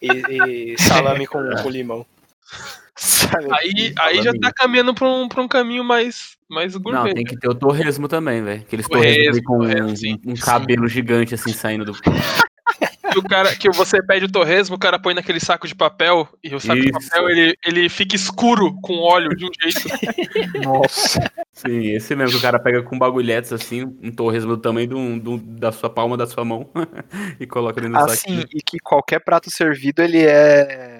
[0.00, 2.04] E, e salame com, com limão.
[2.96, 3.46] Sabe?
[3.52, 7.14] Aí, aí já tá caminhando pra um, pra um caminho mais, mais Não, gourmet.
[7.14, 8.60] tem que ter o torresmo também, velho.
[8.60, 10.42] Aqueles Torresmo, com torresmo, um, sim, um sim.
[10.42, 11.92] cabelo gigante assim saindo do.
[11.94, 16.26] Que o cara, que você pede o torresmo, o cara põe naquele saco de papel
[16.42, 17.10] e o saco de Isso.
[17.10, 19.80] papel ele, ele fica escuro com óleo de um jeito.
[20.64, 21.20] Nossa.
[21.52, 24.94] Sim, esse mesmo que o cara pega com bagulhetes assim, um torresmo do tamanho de
[24.94, 26.70] um- do- da sua palma da sua mão
[27.38, 28.46] e coloca dentro do Assim, saquinho.
[28.54, 30.91] e que qualquer prato servido, ele é.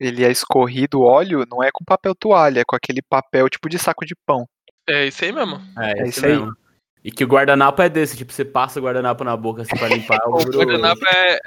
[0.00, 3.78] Ele é escorrido óleo, não é com papel toalha, é com aquele papel tipo de
[3.78, 4.46] saco de pão.
[4.88, 5.60] É isso aí mesmo.
[5.78, 6.32] É, é isso aí.
[6.32, 6.56] mesmo.
[7.04, 9.88] E que o guardanapo é desse, tipo, você passa o guardanapo na boca assim pra
[9.88, 11.38] limpar, o O guardanapo é,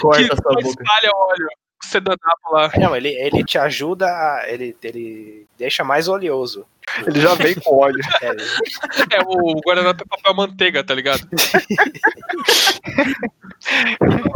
[0.00, 0.68] corta que a sua boca.
[0.82, 1.48] espalha óleo.
[1.80, 2.70] Sedanapo lá.
[2.76, 6.66] Não, ele, ele te ajuda, a, ele, ele deixa mais oleoso.
[7.06, 7.98] Ele já vem com óleo.
[8.22, 11.20] É, É, o guardanapo é papel manteiga, tá ligado?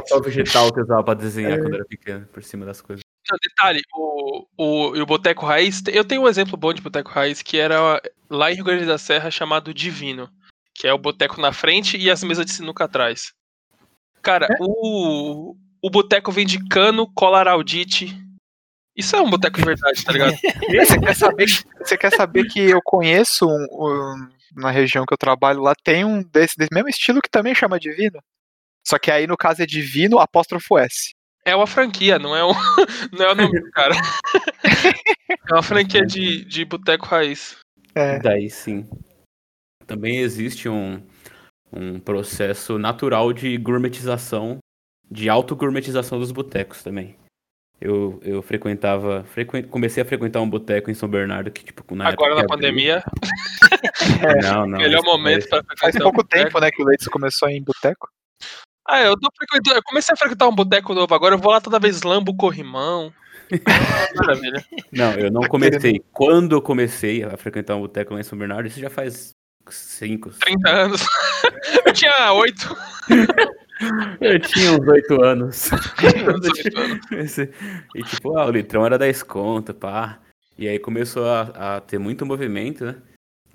[0.06, 3.01] Só o vegetal que eu usava pra desenhar quando era pequeno, por cima das coisas.
[3.40, 7.58] Detalhe, o, o, o Boteco Raiz, eu tenho um exemplo bom de Boteco Raiz, que
[7.58, 10.28] era lá em Rio Grande da Serra, chamado Divino,
[10.74, 13.32] que é o boteco na frente e as mesas de sinuca atrás.
[14.22, 18.16] Cara, o, o boteco vende cano, cola araldite.
[18.96, 20.32] Isso é um boteco de verdade, tá ligado?
[20.86, 21.46] Você quer saber,
[21.82, 26.04] você quer saber que eu conheço um, um- na região que eu trabalho lá, tem
[26.04, 28.20] um desse, desse mesmo estilo que também chama Divino.
[28.86, 31.14] Só que aí no caso é Divino apóstrofo S.
[31.44, 32.52] É uma franquia, não é, um,
[33.12, 33.94] não é o nome do cara.
[35.48, 37.56] É uma franquia de, de boteco raiz.
[37.94, 38.18] É.
[38.20, 38.88] Daí sim.
[39.86, 41.02] Também existe um,
[41.72, 44.58] um processo natural de gourmetização,
[45.10, 47.16] de auto-gourmetização dos botecos também.
[47.80, 52.08] Eu, eu frequentava, frequen- comecei a frequentar um boteco em São Bernardo que, tipo, na
[52.08, 53.02] Agora época na abriu- pandemia,
[54.42, 54.78] Não, não.
[54.78, 56.44] melhor momento pra Faz frequentar um pouco boteco.
[56.44, 58.08] tempo, né, que o Leites começou em boteco.
[58.92, 59.78] Ah, eu tô frequentando.
[59.78, 62.36] Eu comecei a frequentar um boteco novo agora, eu vou lá toda vez lambo o
[62.36, 63.10] corrimão.
[64.16, 64.64] Maravilha.
[64.92, 66.02] Não, eu não comecei.
[66.12, 69.30] Quando eu comecei a frequentar um boteco lá em São Bernardo, isso já faz
[69.68, 71.06] 5, 30 anos.
[71.86, 72.76] Eu tinha 8
[74.20, 75.72] Eu tinha uns 8 anos.
[75.72, 76.48] anos.
[76.48, 77.10] oito anos.
[77.12, 77.50] Esse-
[77.94, 80.18] E tipo, ah, o litrão era 10 conto, pá.
[80.58, 82.96] E aí começou a, a ter muito movimento, né?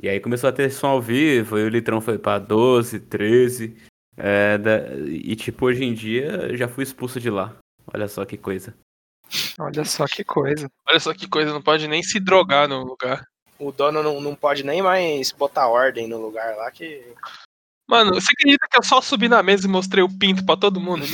[0.02, 3.76] E aí começou a ter som ao vivo, e o litrão foi pra 12, 13.
[4.18, 7.56] É, da- E tipo, hoje em dia já fui expulso de lá.
[7.94, 8.74] Olha só que coisa.
[9.60, 10.70] Olha só que coisa.
[10.88, 13.26] Olha só que coisa, não pode nem se drogar no lugar.
[13.60, 17.02] O dono não, não pode nem mais botar ordem no lugar lá que.
[17.90, 20.80] Mano, você acredita que eu só subi na mesa e mostrei o pinto pra todo
[20.82, 21.06] mundo?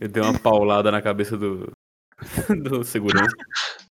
[0.00, 1.70] Eu dei uma paulada na cabeça do,
[2.62, 3.34] do segurança.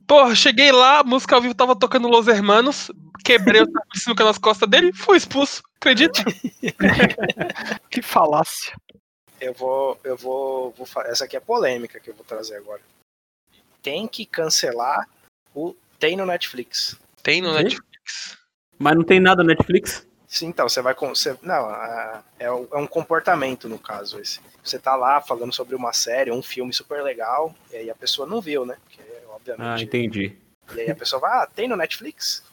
[0.07, 2.90] Porra, cheguei lá, a música ao vivo tava tocando Los Hermanos,
[3.24, 5.62] quebrei o sinuca nas costas dele, fui expulso.
[5.76, 6.22] Acredita?
[7.90, 8.74] Que falácia.
[9.40, 9.98] Eu vou.
[10.05, 10.86] Eu vou, vou.
[11.05, 12.80] Essa aqui é polêmica que eu vou trazer agora.
[13.82, 15.09] Tem que cancelar
[15.55, 15.74] o.
[15.98, 16.96] Tem no Netflix.
[17.22, 17.53] Tem no?
[17.53, 18.38] Netflix.
[18.78, 20.07] Mas não tem nada no Netflix?
[20.26, 20.94] Sim, então, você vai.
[20.94, 24.40] com- Você, não, a- é, um- é um comportamento no caso esse.
[24.64, 28.26] Você tá lá falando sobre uma série, um filme super legal, e aí a pessoa
[28.26, 28.76] não viu, né?
[28.84, 29.03] Porque,
[29.49, 29.84] Ah, obviamente.
[29.84, 30.36] entendi.
[30.74, 32.45] e aí a pessoa vai, ah, tem no Netflix?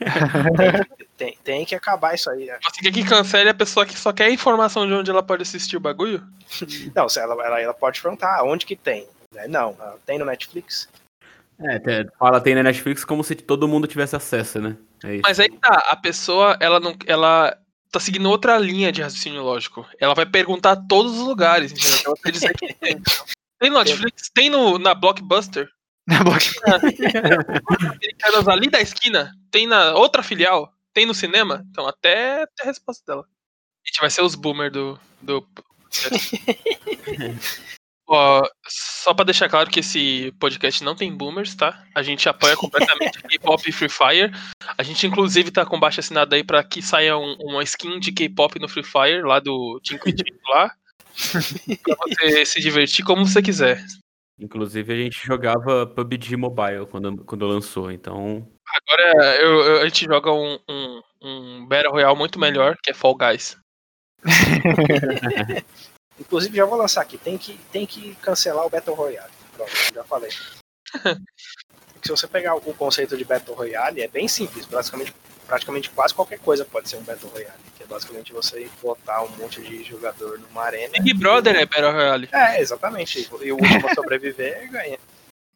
[1.16, 2.46] tem, tem que acabar isso aí.
[2.46, 2.58] né?
[2.62, 5.76] Você quer que cancele a pessoa que só quer informação de onde ela pode assistir
[5.76, 6.22] o bagulho?
[6.94, 9.08] Não, se ela, ela, ela pode perguntar, ah, onde que tem?
[9.32, 10.88] Né, Não, ah, tem no Netflix?
[11.60, 14.76] É, fala tem na Netflix como se todo mundo tivesse acesso, né?
[15.04, 15.22] É isso.
[15.22, 16.96] Mas aí tá, a pessoa, ela não.
[17.06, 17.56] Ela
[17.90, 19.86] tá seguindo outra linha de raciocínio lógico.
[20.00, 21.98] Ela vai perguntar todos os lugares, entendeu?
[22.00, 23.00] Então você dizer que tem.
[23.60, 25.70] Tem no Netflix, tem no, na Blockbuster,
[26.06, 26.38] Na boca.
[27.80, 31.64] americanas ali da esquina, tem na outra filial, tem no cinema.
[31.70, 33.24] Então até ter a resposta dela.
[33.24, 34.98] A gente vai ser os boomer do.
[35.20, 35.46] do...
[38.08, 41.82] Ó, só pra deixar claro que esse podcast não tem boomers, tá?
[41.94, 44.32] A gente apoia completamente K-pop e Free Fire.
[44.76, 48.12] A gente, inclusive, tá com baixa assinada aí pra que saia um- uma skin de
[48.12, 50.72] K-pop no Free Fire, lá do Tinquitico lá.
[51.84, 53.82] pra você se divertir como você quiser.
[54.42, 58.46] Inclusive a gente jogava PUBG Mobile quando, quando lançou, então.
[58.66, 62.94] Agora eu- eu- a gente joga um, um, um Battle Royale muito melhor, que é
[62.94, 63.56] Fall Guys.
[66.18, 69.30] Inclusive, já vou lançar aqui, tem que, tem que cancelar o Battle Royale.
[69.56, 70.30] Pronto, já falei.
[72.04, 74.66] Se você pegar o conceito de Battle Royale, é bem simples.
[74.66, 75.14] Praticamente,
[75.46, 77.54] praticamente quase qualquer coisa pode ser um Battle Royale.
[77.92, 80.92] Basicamente você botar um monte de jogador numa arena.
[80.92, 82.28] Big Brother é Battle Royale.
[82.32, 83.28] É, exatamente.
[83.42, 84.98] E o último a sobreviver ganha.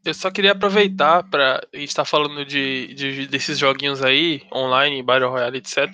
[0.05, 1.61] Eu só queria aproveitar pra.
[1.73, 5.93] A gente tá falando de, de- desses joguinhos aí, online, Battle Royale, etc.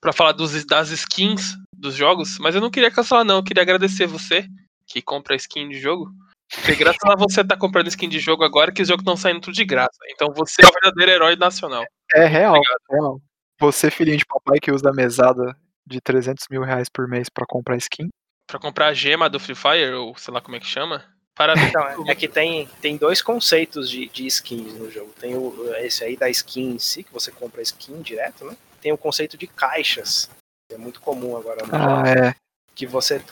[0.00, 3.36] Pra falar dos, das skins dos jogos, mas eu não queria cancelar, não.
[3.36, 4.44] Eu queria agradecer você
[4.86, 6.10] que compra skin de jogo.
[6.50, 9.40] Porque graças a você tá comprando skin de jogo agora que os jogos estão saindo
[9.40, 9.98] tudo de graça.
[10.10, 11.84] Então você é o verdadeiro herói nacional.
[12.14, 12.54] É real,
[12.90, 13.20] real.
[13.60, 15.56] Você, filhinho de papai que usa a mesada
[15.86, 18.08] de 300 mil reais por mês pra comprar skin.
[18.46, 21.04] Pra comprar a gema do Free Fire, ou sei lá como é que chama.
[21.34, 21.68] Parabéns.
[21.70, 25.12] Então, é- é que tem, tem dois conceitos de, de skins no jogo.
[25.20, 28.56] Tem o, esse aí da skin em si, que você compra skin direto, né?
[28.80, 30.30] Tem o conceito de caixas,
[30.68, 31.84] que é muito comum agora no jogo.
[31.84, 32.34] Ah, é.
[32.74, 33.22] que você.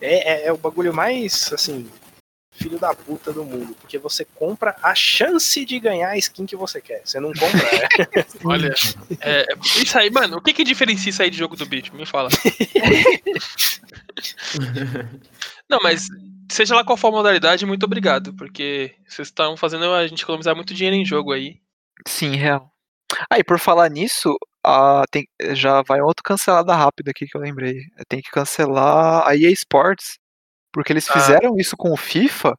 [0.00, 1.90] É, é, é o bagulho mais, assim,
[2.56, 3.74] filho da puta do mundo.
[3.80, 7.02] Porque você compra a chance de ganhar a skin que você quer.
[7.04, 7.60] Você não compra.
[8.16, 8.26] é.
[8.44, 8.74] Olha,
[9.20, 9.46] é,
[9.82, 11.94] isso aí, mano, o que que diferencia isso aí de jogo do bicho?
[11.94, 12.28] Me fala.
[15.68, 16.06] Não, mas
[16.50, 20.54] seja lá qual for a modalidade, muito obrigado, porque vocês estão fazendo a gente economizar
[20.54, 21.60] muito dinheiro em jogo aí.
[22.06, 22.70] Sim, real.
[23.30, 27.82] Aí, por falar nisso, a, tem, já vai outro cancelada rápido aqui que eu lembrei.
[28.08, 30.18] Tem que cancelar a EA Sports,
[30.76, 31.14] Porque eles Ah.
[31.14, 32.52] fizeram isso com o FIFA,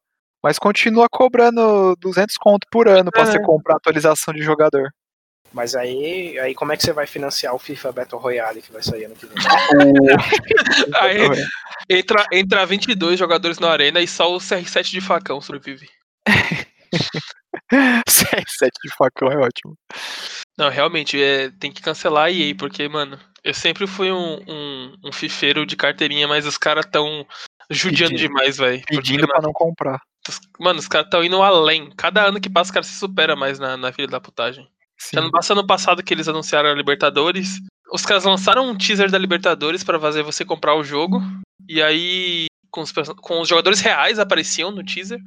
[0.43, 3.25] mas continua cobrando 200 conto por ano pra É.
[3.27, 4.89] você comprar atualização de jogador.
[5.53, 8.81] Mas aí, aí como é que você vai financiar o FIFA Battle Royale que vai
[8.81, 9.35] sair ano que vem?
[10.99, 11.19] Aí
[11.89, 15.87] entra, entra 22 jogadores na arena e só o CR7 de facão sobrevive.
[18.09, 19.75] 7 de facão é ótimo.
[20.57, 24.95] Não, realmente, é, tem que cancelar a EA, porque, mano, eu sempre fui um, um,
[25.05, 27.25] um fifeiro de carteirinha, mas os caras tão
[27.69, 28.27] judiando Pedindo.
[28.29, 28.79] demais, velho.
[28.81, 30.01] Porque, Pedindo pra não comprar.
[30.59, 31.89] Mano, os caras tão indo além.
[31.95, 34.67] Cada ano que passa, os caras se superam mais na, na filha da putagem.
[34.97, 35.17] Sim.
[35.17, 37.59] Já não passa ano passado que eles anunciaram a Libertadores.
[37.91, 41.21] Os caras lançaram um teaser da Libertadores pra fazer você comprar o jogo.
[41.69, 42.91] E aí, com os,
[43.21, 45.19] com os jogadores reais apareciam no teaser.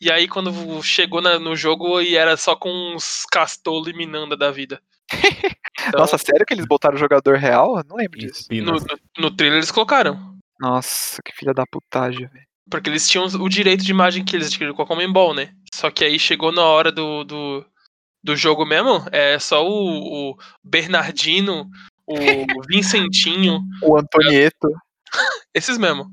[0.00, 4.36] E aí, quando chegou na- no jogo, e era só com uns Castolo e Minanda
[4.36, 4.80] da vida.
[5.12, 5.12] Então,
[6.00, 7.78] Nossa, sério que eles botaram o jogador real?
[7.78, 8.46] Eu não lembro disso.
[8.50, 8.86] no, no,
[9.18, 10.33] no trailer eles colocaram.
[10.60, 12.46] Nossa, que filha da putagem, velho.
[12.70, 15.54] Porque eles tinham o direito de imagem que eles adquiriram com a Comembol, né?
[15.74, 17.66] Só que aí chegou na hora do, do,
[18.22, 21.68] do jogo mesmo, é só o, o Bernardino,
[22.06, 22.14] o
[22.68, 24.68] Vincentinho, O Antonieto.
[25.52, 26.06] esses mesmo.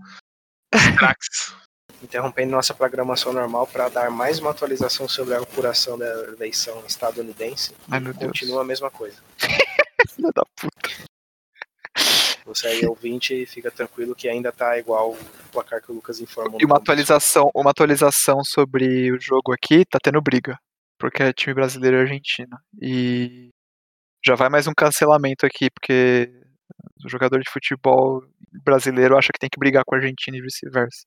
[0.74, 1.56] Os.
[2.04, 7.76] Interrompendo nossa programação normal para dar mais uma atualização sobre a apuração da eleição estadunidense.
[7.90, 8.32] Ai, meu Deus.
[8.32, 9.18] Continua a mesma coisa.
[10.10, 10.90] Filha da puta.
[12.46, 15.18] Você aí, ouvinte, fica tranquilo que ainda tá igual o
[15.52, 16.60] placar que o Lucas informou.
[16.60, 20.58] E uma no atualização, uma atualização sobre o jogo aqui, tá tendo briga.
[21.00, 22.58] Porque é time brasileiro e argentino.
[22.82, 23.50] E
[24.26, 26.32] já vai mais um cancelamento aqui, porque
[27.04, 28.24] o jogador de futebol
[28.64, 31.04] brasileiro acha que tem que brigar com o argentino e vice-versa.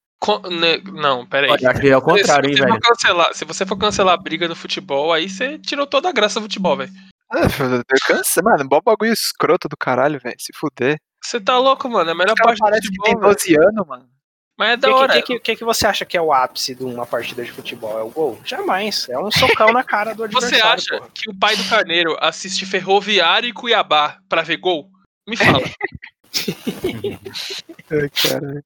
[0.50, 1.52] Né, Não, pera aí.
[1.52, 2.74] Olha, acho que é ao contrário, hein, se, você velho.
[2.74, 6.12] for cancelar, se você for cancelar a briga do futebol, aí você tirou toda a
[6.12, 6.92] graça do futebol, velho.
[7.30, 10.36] Ah, eu canso, mano, bom bagulho escroto do caralho, velho.
[10.38, 10.98] Se fuder.
[11.24, 12.10] Você tá louco, mano.
[12.10, 13.34] É a melhor parte do parecem que tem futebol, velho.
[13.34, 14.08] 12 anos, mano.
[14.56, 15.12] Mas é O da que, hora.
[15.14, 17.98] que, que, que, que você acha que é o ápice de uma partida de futebol?
[17.98, 18.38] É o gol?
[18.44, 19.08] Jamais.
[19.08, 20.72] É um socão na cara do Você adversário.
[20.74, 21.10] acha porra.
[21.12, 24.88] que o pai do Carneiro assiste Ferroviário e Cuiabá pra ver gol?
[25.26, 25.58] Me fala.
[27.90, 28.62] Ai, caralho.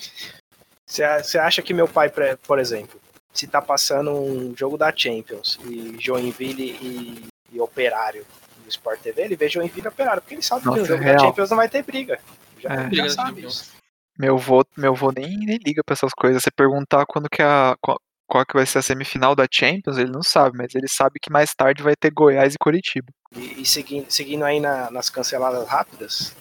[0.87, 2.11] Você você acha que meu pai,
[2.47, 3.01] por exemplo,
[3.33, 8.27] se tá passando um jogo da Champions e Joinville e, e Operário
[8.63, 11.03] no Sport TV, ele vê Joinville e Operário, porque ele sabe que Nossa, no jogo
[11.03, 11.17] real.
[11.17, 12.19] da Champions não vai ter briga.
[12.61, 12.91] Já, É.
[12.93, 13.71] já sabe isso.
[14.19, 16.43] Meu vô, meu vô nem, nem liga pra essas coisas.
[16.43, 17.77] Você perguntar quando que é a.
[17.81, 21.19] Qual, qual que vai ser a semifinal da Champions, ele não sabe, mas ele sabe
[21.21, 23.07] que mais tarde vai ter Goiás e Curitiba.
[23.35, 26.37] E, e seguindo, seguindo aí na- nas canceladas rápidas,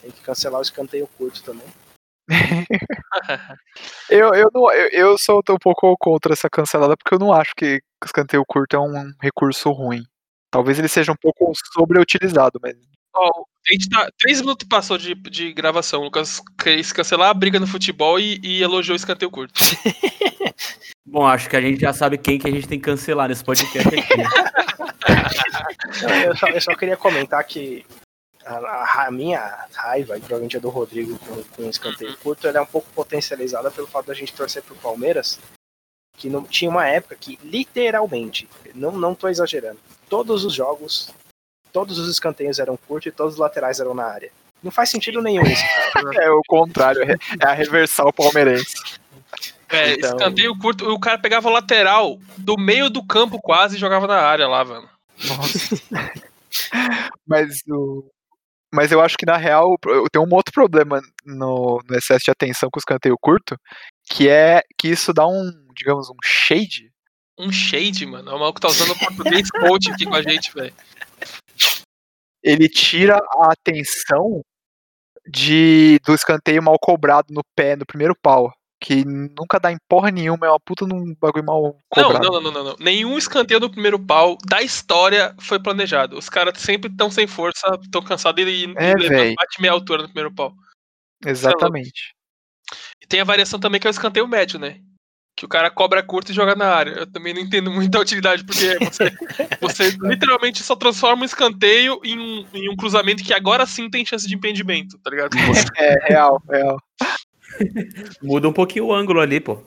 [0.00, 1.66] tem que cancelar o escanteio curto também.
[4.08, 7.52] Eu, eu, não, eu, eu sou um pouco contra essa cancelada, porque eu não acho
[7.56, 10.02] que escanteio curto é um recurso ruim.
[10.50, 12.76] Talvez ele seja um pouco sobreutilizado, mas.
[13.14, 14.10] Ó, a gente tá.
[14.18, 16.00] Três minutos passou de, de gravação.
[16.00, 19.60] O Lucas quis cancelar a briga no futebol e, e elogiou o escanteio curto.
[21.06, 23.44] Bom, acho que a gente já sabe quem que a gente tem que cancelar nesse
[23.44, 24.14] podcast aqui.
[26.02, 27.84] Não, Eu só, eu só queria comentar que
[28.44, 32.46] a, a- a minha raiva, e provavelmente a do Rodrigo com, com o escanteio curto,
[32.48, 35.38] ela é um pouco potencializada pelo fato da gente torcer pro Palmeiras,
[36.16, 41.10] que não, tinha uma época que, literalmente, não, não tô exagerando, todos os jogos,
[41.74, 44.30] todos os escanteios eram curtos e todos os laterais eram na área.
[44.62, 45.62] Não faz sentido nenhum isso,
[45.92, 46.10] cara.
[46.24, 48.76] É o contrário, é é a reversal palmeirense.
[49.68, 53.80] É, Então- escanteio curto, o cara pegava o lateral do meio do campo quase e
[53.80, 54.88] jogava na área lá, velho.
[55.28, 55.76] Nossa.
[57.26, 58.08] mas o.
[58.72, 62.30] Mas eu acho que na real eu tenho um outro problema no, no excesso de
[62.30, 63.56] atenção com o escanteio curto,
[64.08, 66.90] que é que isso dá um, digamos, um shade.
[67.38, 68.34] Um shade, mano.
[68.34, 70.74] O maluco tá usando o português coach aqui com a gente, velho.
[72.44, 74.42] Ele tira a atenção
[75.26, 78.52] de do escanteio mal cobrado no pé, no primeiro pau.
[78.80, 81.62] Que nunca dá em porra nenhuma, é uma puta num bagulho mal
[81.96, 82.22] Não, cobrado.
[82.30, 82.76] não, não, não, não.
[82.78, 86.18] Nenhum escanteio do primeiro pau da história foi planejado.
[86.18, 89.34] Os caras sempre estão sem força, estão cansados e, e É, véi.
[89.34, 90.52] bate meia altura no primeiro pau.
[91.24, 92.12] Exatamente.
[93.02, 94.78] E tem a variação também que é o escanteio médio, né?
[95.36, 96.90] Que o cara cobra curto e joga na área.
[96.92, 99.10] Eu também não entendo muito a utilidade, porque você,
[99.60, 104.06] você literalmente só transforma um escanteio em um, em um cruzamento que agora sim tem
[104.06, 105.34] chance de impedimento, tá ligado?
[105.76, 106.76] É real, real.
[108.22, 109.62] Muda um pouquinho o ângulo ali, pô.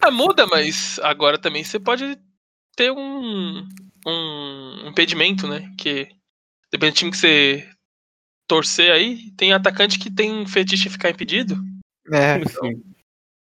[0.00, 2.18] Ah, muda, mas agora também você pode
[2.76, 3.68] ter um,
[4.06, 5.70] um impedimento, né?
[5.76, 6.08] Que
[6.72, 7.68] depende do time que você
[8.48, 11.56] torcer aí, tem atacante que tem fetiche em ficar impedido.
[12.12, 12.82] É, Sim.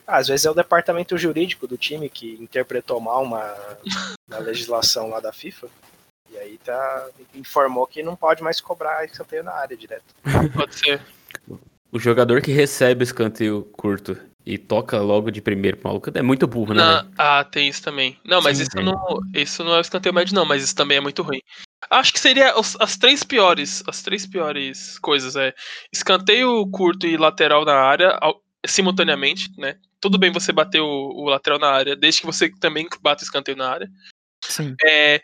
[0.06, 3.54] Às vezes é o departamento jurídico do time que interpretou mal uma,
[4.28, 5.68] uma legislação lá da FIFA.
[6.30, 10.04] E aí tá, informou que não pode mais cobrar escanteio na área direto.
[10.54, 11.00] Pode ser.
[11.92, 16.20] O jogador que recebe o escanteio curto e toca logo de primeiro pro maluco, é
[16.22, 16.82] muito burro, né?
[16.82, 18.18] Na- ah, tem isso também.
[18.24, 20.98] Não, mas Sim, isso não, isso não é o escanteio médio, não, mas isso também
[20.98, 21.40] é muito ruim.
[21.88, 25.54] Acho que seria os- as três piores, as três piores coisas é
[25.92, 29.76] escanteio curto e lateral na área ao- simultaneamente, né?
[30.04, 33.24] Tudo bem você bater o, o lateral na área, desde que você também bata o
[33.24, 33.88] escanteio na área.
[34.44, 34.74] Sim.
[34.84, 35.22] É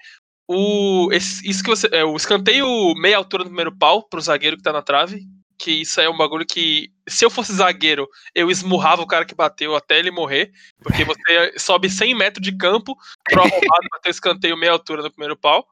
[0.49, 4.57] o esse- isso que você é o escanteio meia altura do primeiro pau pro zagueiro
[4.57, 5.21] que tá na trave,
[5.59, 9.35] que isso é um bagulho que se eu fosse zagueiro, eu esmurrava o cara que
[9.35, 10.51] bateu até ele morrer,
[10.83, 13.61] porque você sobe 100 metros de campo pro arrombado
[13.93, 15.67] bater o escanteio meia altura no primeiro pau.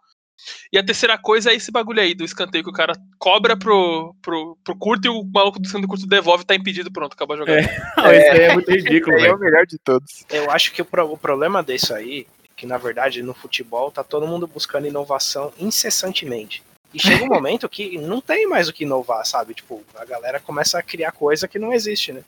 [0.73, 4.15] E a terceira coisa é esse bagulho aí do escanteio que o cara cobra pro,
[4.23, 7.35] pro, pro curto e o maluco do escanteio curto devolve e tá impedido, pronto, acabou
[7.35, 7.61] a jogada.
[7.97, 10.25] Não, isso aí é muito ridículo, É, é o melhor de todos.
[10.31, 13.91] Eu acho que o, pro- o problema disso aí é que, na verdade, no futebol
[13.91, 16.63] tá todo mundo buscando inovação incessantemente.
[16.95, 19.55] E chega um momento que não tem mais o que inovar, sabe?
[19.55, 22.23] Tipo, a galera começa a criar coisa que não existe, né?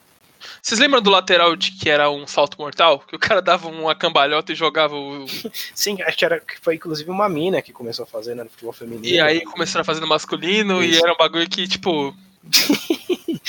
[0.62, 3.00] Vocês lembram do lateral de que era um salto mortal?
[3.00, 5.26] Que o cara dava uma cambalhota e jogava o.
[5.74, 8.72] Sim, acho que, era, foi inclusive uma mina que começou a fazer né, no futebol
[8.72, 9.06] feminino.
[9.06, 11.04] E aí começaram a fazer no masculino e Isso.
[11.04, 12.14] era um bagulho que, tipo,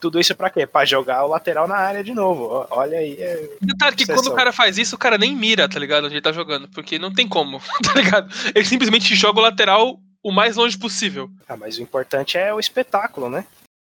[0.00, 0.66] Tudo isso pra quê?
[0.66, 2.66] Pra jogar o lateral na área de novo.
[2.70, 3.16] Olha aí.
[3.18, 3.48] É...
[3.60, 6.04] Detalhe que quando o cara faz isso, o cara nem mira, tá ligado?
[6.04, 6.68] Onde ele tá jogando.
[6.68, 8.32] Porque não tem como, tá ligado?
[8.54, 11.28] Ele simplesmente joga o lateral o mais longe possível.
[11.48, 13.44] Ah, mas o importante é o espetáculo, né?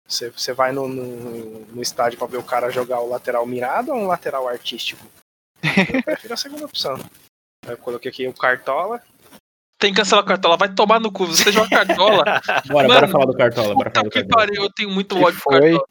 [0.07, 3.91] Você, você vai no, no, no estádio pra ver o cara jogar o lateral mirado
[3.91, 5.05] ou um lateral artístico?
[5.63, 6.99] Eu prefiro a segunda opção.
[7.67, 9.01] Eu coloquei aqui o Cartola.
[9.79, 11.27] Tem que cancelar o cartola, vai tomar no cu.
[11.27, 12.23] Você joga cartola.
[12.69, 14.47] Bora, Mano, bora falar do Cartola, bora falar do que Cartola.
[14.47, 15.61] pariu, eu tenho muito ódio do foi?
[15.61, 15.85] cartola.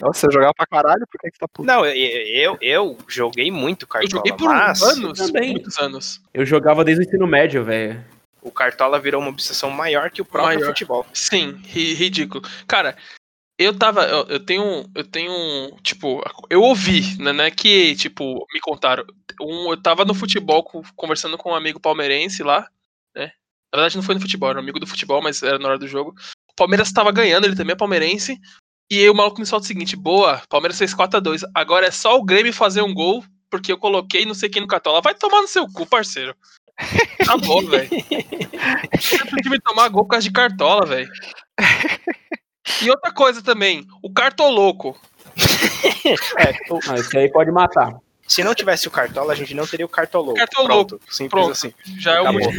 [0.00, 1.66] Nossa, você jogava pra caralho, por que que você tá puto?
[1.66, 1.94] Não, eu,
[2.26, 5.52] eu, eu joguei muito Eu Cartola, joguei por mas anos, também.
[5.52, 6.20] muitos anos.
[6.34, 8.04] Eu jogava desde o ensino médio, velho.
[8.42, 10.68] o Cartola virou uma obsessão maior que o próprio Maior.
[10.68, 11.06] futebol.
[11.14, 12.42] Sim, ri- ridículo.
[12.66, 12.96] Cara,
[13.58, 14.04] eu tava.
[14.04, 14.88] Eu, eu tenho.
[14.94, 15.76] Eu tenho.
[15.82, 17.46] Tipo, eu ouvi, né?
[17.46, 19.04] É que, tipo, me contaram.
[19.40, 20.62] Um, eu tava no futebol
[20.94, 22.68] conversando com um amigo palmeirense lá,
[23.14, 23.32] né?
[23.72, 25.78] Na verdade, não foi no futebol, era um amigo do futebol, mas era na hora
[25.78, 26.14] do jogo.
[26.50, 28.38] O Palmeiras tava ganhando, ele também é palmeirense.
[28.90, 31.42] E aí o maluco me solta o seguinte: boa, Palmeiras fez 4x2.
[31.52, 34.68] Agora é só o Grêmio fazer um gol, porque eu coloquei não sei quem no
[34.68, 35.02] Cartola.
[35.02, 36.34] Vai tomar no seu cu, parceiro.
[37.20, 37.90] Acabou, velho.
[39.32, 41.10] O time tomar gol por causa de cartola, velho.
[42.82, 44.98] E outra coisa também, o cartoloco.
[46.38, 47.94] É, o- Ah, isso aí pode matar.
[48.26, 50.38] se não tivesse o Cartola, a gente não teria o Cartoloco.
[50.38, 50.98] Cartoloco.
[50.98, 51.52] Pronto, simples Pronto.
[51.52, 51.72] assim.
[51.98, 52.52] Já é um Acabou.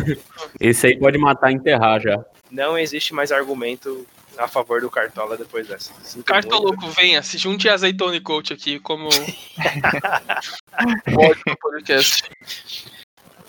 [0.60, 2.24] Esse aí pode matar e enterrar já.
[2.52, 4.06] Não existe mais argumento
[4.38, 5.92] a favor do Cartola depois dessa.
[6.04, 6.26] Sinto muito.
[6.26, 9.10] Cartoloco, venha, se junte a Azeitone Coach aqui como
[11.18, 12.24] ódio no podcast.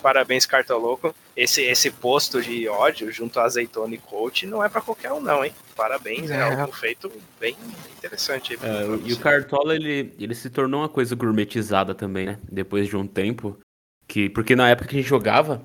[0.01, 1.13] Parabéns, Cartoloco.
[1.35, 5.21] Esse, esse posto de ódio junto a Azeitona e Coach não é pra qualquer um,
[5.21, 5.53] não, hein?
[5.75, 6.41] Parabéns, é, É.
[6.41, 7.55] algo feito bem
[7.97, 8.53] interessante.
[8.53, 9.03] aí pra É, você.
[9.09, 12.39] e o Cartola, ele, ele se tornou uma coisa gourmetizada também, né?
[12.51, 13.57] Depois de um tempo.
[14.07, 15.61] Que, porque na época que a gente jogava,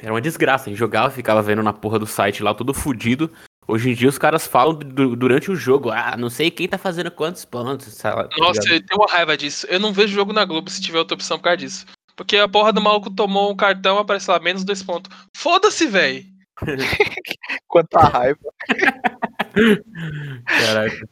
[0.00, 0.66] era uma desgraça.
[0.66, 3.30] A gente jogava, ficava vendo na porra do site lá, tudo fudido.
[3.66, 6.76] Hoje em dia os caras falam du- durante o jogo, ah, não sei quem tá
[6.78, 7.86] fazendo quantos pontos.
[7.94, 9.66] sabe, tá Nossa, eu tenho uma raiva disso.
[9.68, 11.86] Eu não vejo jogo na Globo se tiver outra opção por causa disso.
[12.22, 15.10] Porque a porra do maluco tomou um cartão, aparece lá, menos dois pontos.
[15.36, 16.24] Foda-se, velho.
[17.66, 18.38] Quanta raiva.
[20.46, 21.08] Caraca.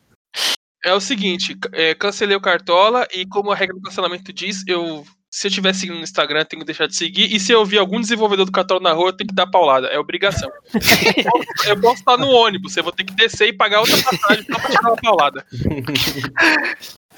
[0.84, 5.04] É o seguinte, é, cancelei o Cartola e como a regra do cancelamento diz, eu
[5.28, 7.34] se eu estiver seguindo no Instagram, tenho que deixar de seguir.
[7.34, 9.88] E se eu ouvir algum desenvolvedor do Cartola na rua, eu tenho que dar paulada.
[9.88, 10.50] É obrigação.
[11.66, 14.58] eu, posso, estar no ônibus, eu vou ter que descer e pagar outra passagem só
[14.58, 15.46] pra te dar uma paulada.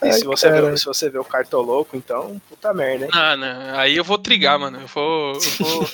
[0.02, 0.70] E se Ai, você, cara.
[0.70, 3.10] vê, se você vê o Cartoloco, então, puta merda, hein?
[3.14, 3.78] Ah, não.
[3.78, 4.80] Aí eu vou trigar, mano.
[4.80, 5.34] Eu vou.
[5.34, 5.86] Eu vou...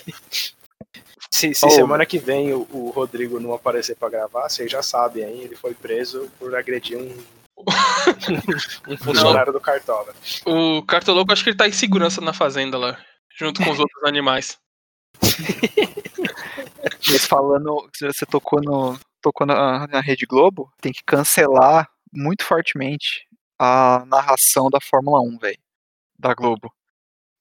[1.31, 1.71] Se, se Oh.
[1.71, 5.41] semana que vem o, o Rodrigo não aparecer pra gravar, vocês já sabem, hein?
[5.43, 7.15] Ele foi preso por agredir um,
[8.89, 10.15] um funcionário do Cartola.
[10.47, 12.99] O Cartoloco, acho que ele tá em segurança na fazenda lá,
[13.39, 14.59] junto com os outros animais.
[17.09, 23.27] Mas falando, você tocou no tocou na, na Rede Globo, tem que cancelar muito fortemente
[23.59, 25.59] a narração da Fórmula 1, velho,
[26.19, 26.73] da Globo,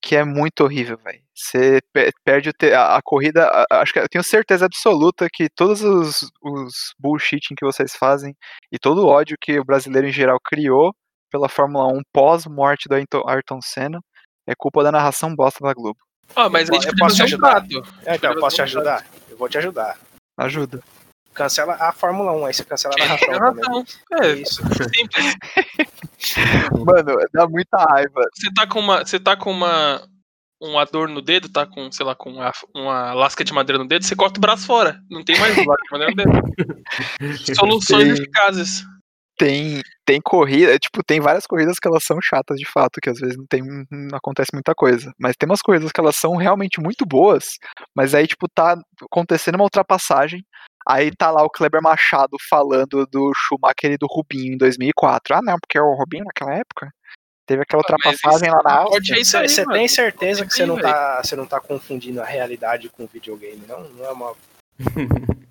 [0.02, 1.22] que é muito horrível, velho.
[1.36, 5.28] Você pe- perde o te- a, a corrida, a- acho que eu tenho certeza absoluta
[5.32, 8.36] que todos os, os bullshitting que vocês fazem
[8.72, 10.94] e todo o ódio que o brasileiro em geral criou
[11.32, 14.00] pela Fórmula 1 pós-morte do Ayrton, Ayrton Senna
[14.48, 16.00] é culpa da narração bosta da Globo.
[16.36, 17.66] Ah, mas a gente Eu podia posso te ajudar?
[18.06, 19.06] É, então, eu posso te ajudar?
[19.30, 19.98] Eu vou te ajudar.
[20.38, 20.82] Ajuda.
[21.38, 23.86] Cancela a Fórmula 1, aí você cancela a narração Tem também.
[24.24, 24.62] É, Isso.
[24.64, 25.36] simples.
[26.74, 28.22] Mano, dá muita raiva.
[28.34, 29.06] Você tá com uma.
[29.06, 30.02] Você tá com uma.
[30.60, 33.88] Uma dor no dedo, tá com, sei lá, com uma, uma lasca de madeira no
[33.88, 35.00] dedo, você corta o braço fora.
[35.08, 36.54] Não tem mais lasca de madeira no dedo.
[37.56, 38.84] Soluções eficazes.
[39.38, 43.20] tem, tem corrida, tipo, tem várias corridas que elas são chatas de fato, que às
[43.20, 43.62] vezes não tem,
[43.92, 45.14] não acontece muita coisa.
[45.20, 47.46] Mas tem umas corridas que elas são realmente muito boas,
[47.96, 50.44] mas aí, tipo, tá acontecendo uma ultrapassagem,
[50.88, 55.36] aí tá lá o Kleber Machado falando do Schumacher e do Rubinho em 2004.
[55.36, 56.92] Ah, não, porque é o Rubinho naquela época
[57.48, 59.18] teve aquela Ah, ultrapassagem lá na Áustria.
[59.18, 59.78] É isso aí, Você mano.
[59.78, 63.64] tem certeza que você não, tá, você não tá confundindo a realidade com o videogame,
[63.68, 63.90] não?
[63.90, 64.34] Não é uma.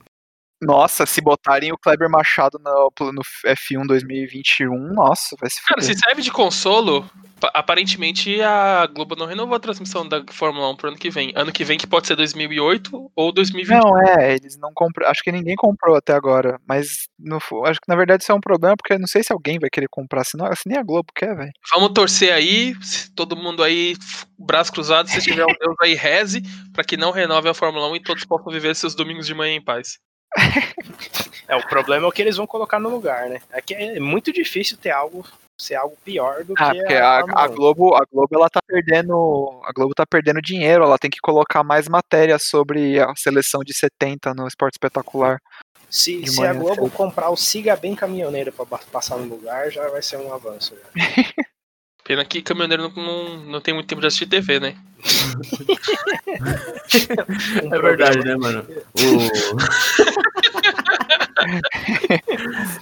[0.67, 5.95] Nossa, se botarem o Kleber Machado no, no F1 2021, nossa, vai se Cara, fuder.
[5.97, 7.09] se serve de consolo,
[7.41, 11.33] pa- aparentemente a Globo não renovou a transmissão da Fórmula 1 pro ano que vem.
[11.37, 13.79] Ano que vem que pode ser 2008 ou 2020.
[13.79, 15.09] Não, é, eles não compram.
[15.09, 16.59] Acho que ninguém comprou até agora.
[16.67, 19.33] Mas no, acho que na verdade isso é um problema, porque eu não sei se
[19.33, 21.53] alguém vai querer comprar, senão assim, nem a Globo quer, velho.
[21.73, 23.95] Vamos torcer aí, se todo mundo aí,
[24.39, 26.43] braço cruzado, se tiver um Deus aí, reze,
[26.73, 29.55] pra que não renove a Fórmula 1 e todos possam viver seus domingos de manhã
[29.55, 29.99] em paz.
[31.49, 33.41] É, o problema é o que eles vão colocar no lugar, né?
[33.53, 35.25] É que é muito difícil ter algo
[35.59, 37.55] ser algo pior do Ah, que porque a, a, a 1.
[37.55, 39.61] Globo, a Globo ela tá perdendo.
[39.65, 43.73] A Globo tá perdendo dinheiro, ela tem que colocar mais matéria sobre a seleção de
[43.73, 45.39] 70 no esporte espetacular.
[45.89, 49.89] Se, se a Globo comprar o Siga Bem Caminhoneiro pra ba- passar no lugar, já
[49.89, 50.75] vai ser um avanço.
[52.07, 54.77] Pena que caminhoneiro não, não, não tem muito tempo de assistir TV, né?
[57.73, 58.65] É verdade, né, mano?
[58.95, 59.67] O...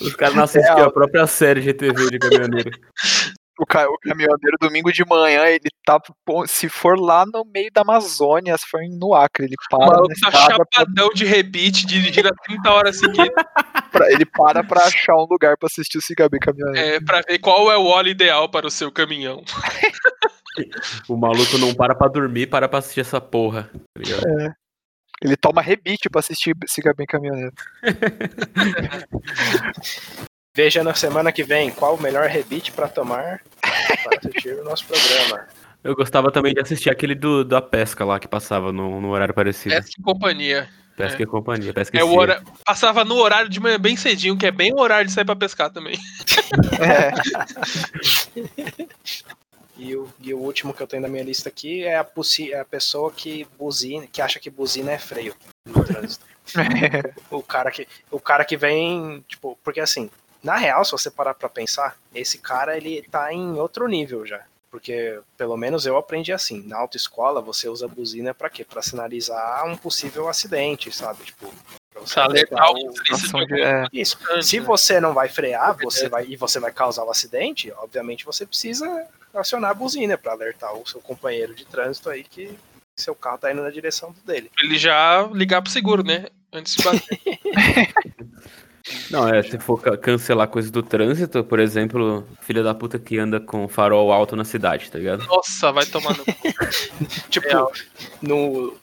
[0.05, 2.71] Os caras não assistiam É, a própria série de TV de caminhoneiro.
[3.59, 5.99] O, ca- o caminhoneiro, domingo de manhã, ele tá.
[6.25, 9.87] pô, Se for lá no meio da Amazônia, se for no Acre, ele para.
[9.87, 13.29] na tá estrada pra- chapadão de rebite, dirigindo a 30 horas seguidas,
[13.93, 16.97] pra- ele para pra achar um lugar pra assistir o Cigabi caminhoneiro.
[16.97, 19.43] é, pra ver qual é o óleo ideal para o seu caminhão.
[21.09, 23.69] O maluco não para pra dormir, para pra assistir essa porra.
[23.73, 24.55] tá ligado?
[25.21, 27.53] Ele toma rebite pra assistir Cigabi caminhoneiro.
[30.55, 34.85] Veja na semana que vem qual o melhor rebite pra tomar para assistir o nosso
[34.87, 35.49] programa.
[35.83, 39.35] Eu gostava também de assistir aquele do, da pesca lá que passava no, no horário
[39.35, 39.75] parecido.
[39.75, 40.69] Essa companhia.
[40.97, 41.75] Pesca e companhia.
[41.75, 42.19] Pesca e É o Cia.
[42.19, 42.43] hora...
[42.65, 45.35] Passava no horário de manhã bem cedinho, que é bem o horário de sair pra
[45.35, 45.99] pescar também.
[46.81, 47.11] É,
[49.77, 52.53] E o, e o último que eu tenho na minha lista aqui é a, possi-
[52.53, 55.35] é a pessoa que buzina, que acha que buzina é freio
[55.67, 56.25] no trânsito.
[57.31, 60.09] o cara que o cara que vem, tipo, porque assim,
[60.45, 64.45] na real, se você parar pra pensar, esse cara ele tá em outro nível já.
[64.71, 68.65] Porque pelo menos eu aprendi assim, na autoescola você usa buzina pra quê?
[68.65, 71.25] Pra sinalizar um possível acidente, sabe?
[71.25, 71.53] Tipo,
[71.93, 74.19] pra você Pra alertar o motorista de é, isso.
[74.43, 78.45] Se você não vai frear, você vai e você vai causar o acidente, obviamente você
[78.45, 82.55] precisa acionar a buzina para alertar o seu companheiro de trânsito aí que
[82.97, 84.51] seu carro tá indo na direção do dele.
[84.63, 86.27] Ele já ligar pro seguro, né?
[86.53, 87.21] Antes de bater.
[89.11, 93.19] Não, é, se for ca- cancelar coisas do trânsito, por exemplo, filha da puta que
[93.19, 95.25] anda com farol alto na cidade, tá ligado?
[95.27, 96.25] Nossa, vai tomar no.
[97.31, 97.73] Tipo, Real.
[98.21, 98.77] no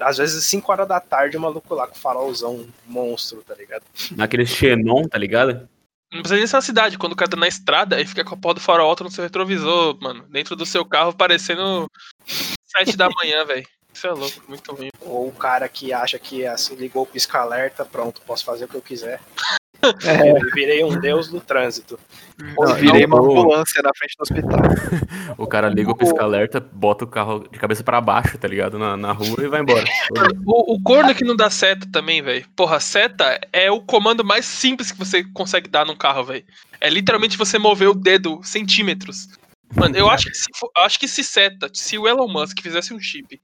[0.00, 3.82] às vezes 5 horas da tarde o maluco lá com farolzão monstro, tá ligado?
[4.16, 5.68] Naquele Xenon, tá ligado?
[6.12, 6.98] Não precisa nem ser na cidade.
[6.98, 9.10] Quando o cara tá na estrada, aí fica com a porra do farol alto no
[9.10, 10.24] seu retrovisor, mano.
[10.28, 11.90] Dentro do seu carro, parecendo
[12.26, 13.66] 7 da manhã, velho.
[13.92, 14.90] Isso é louco, muito ruim.
[15.08, 18.74] Ou o cara que acha que assim, ligou o pisca-alerta, pronto, posso fazer o que
[18.76, 19.20] eu quiser.
[20.04, 21.98] é, Eu virei um deus do trânsito.
[22.38, 24.60] eu virei uma não, ambulância na frente do hospital.
[25.38, 28.76] O cara liga o pisca-alerta, bota o carro de cabeça pra baixo, tá ligado?
[28.78, 29.84] Na, na rua e vai embora.
[30.44, 32.44] O, o corno que não dá seta também, velho.
[32.56, 36.44] Porra, seta é o comando mais simples que você consegue dar num carro, velho.
[36.80, 39.28] É literalmente você mover o dedo centímetros.
[39.76, 42.92] Mano, eu acho que se, eu acho que se seta, se o Elon Musk fizesse
[42.92, 43.40] um chip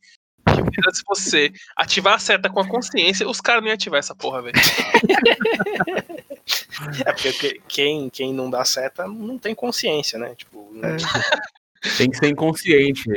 [0.62, 4.14] que fizesse você ativar a seta com a consciência, os caras não iam ativar essa
[4.14, 4.54] porra, velho.
[7.06, 10.34] É porque que- quem, quem não dá seta não tem consciência, né?
[10.34, 10.96] Tipo, não-
[11.96, 13.10] Tem que ser inconsciente.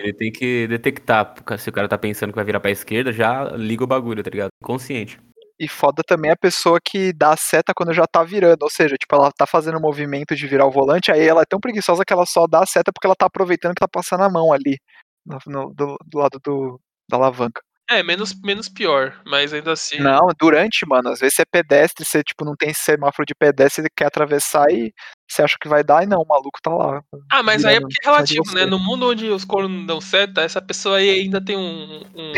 [0.00, 1.34] Ele tem que detectar.
[1.58, 4.30] Se o cara tá pensando que vai virar pra esquerda, já liga o bagulho, tá
[4.30, 4.48] ligado?
[4.62, 5.18] Consciente.
[5.58, 8.62] E foda também a pessoa que dá a seta quando já tá virando.
[8.62, 11.46] Ou seja, tipo, ela tá fazendo o movimento de virar o volante, aí ela é
[11.46, 14.22] tão preguiçosa que ela só dá a seta porque ela tá aproveitando que tá passando
[14.24, 14.78] a mão ali.
[15.24, 17.60] No- no- do, do lado do, da alavanca.
[17.88, 19.98] É, menos, menos pior, mas ainda assim.
[19.98, 21.08] Não, durante, mano.
[21.08, 24.70] Às vezes você é pedestre, você, tipo, não tem semáforo de pedestre, você quer atravessar
[24.70, 24.92] e
[25.28, 27.02] você acha que vai dar, e não, o maluco tá lá.
[27.32, 28.64] Ah, mas aí é porque é relativo, né?
[28.64, 32.32] No mundo onde os cornos não dão seta, essa pessoa aí ainda tem um, um,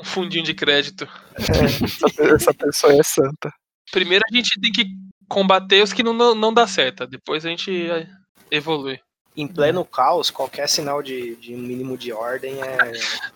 [0.00, 1.08] um fundinho de crédito.
[1.38, 3.52] É, essa, essa pessoa é santa.
[3.92, 4.84] Primeiro a gente tem que
[5.28, 8.08] combater os que não, não, não dá seta, depois a gente é,
[8.50, 8.98] evolui.
[9.36, 12.92] Em pleno caos, qualquer sinal de, de um mínimo de ordem é,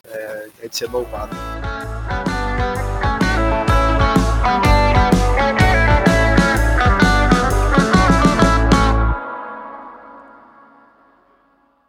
[0.09, 1.37] é, é de ser louvado.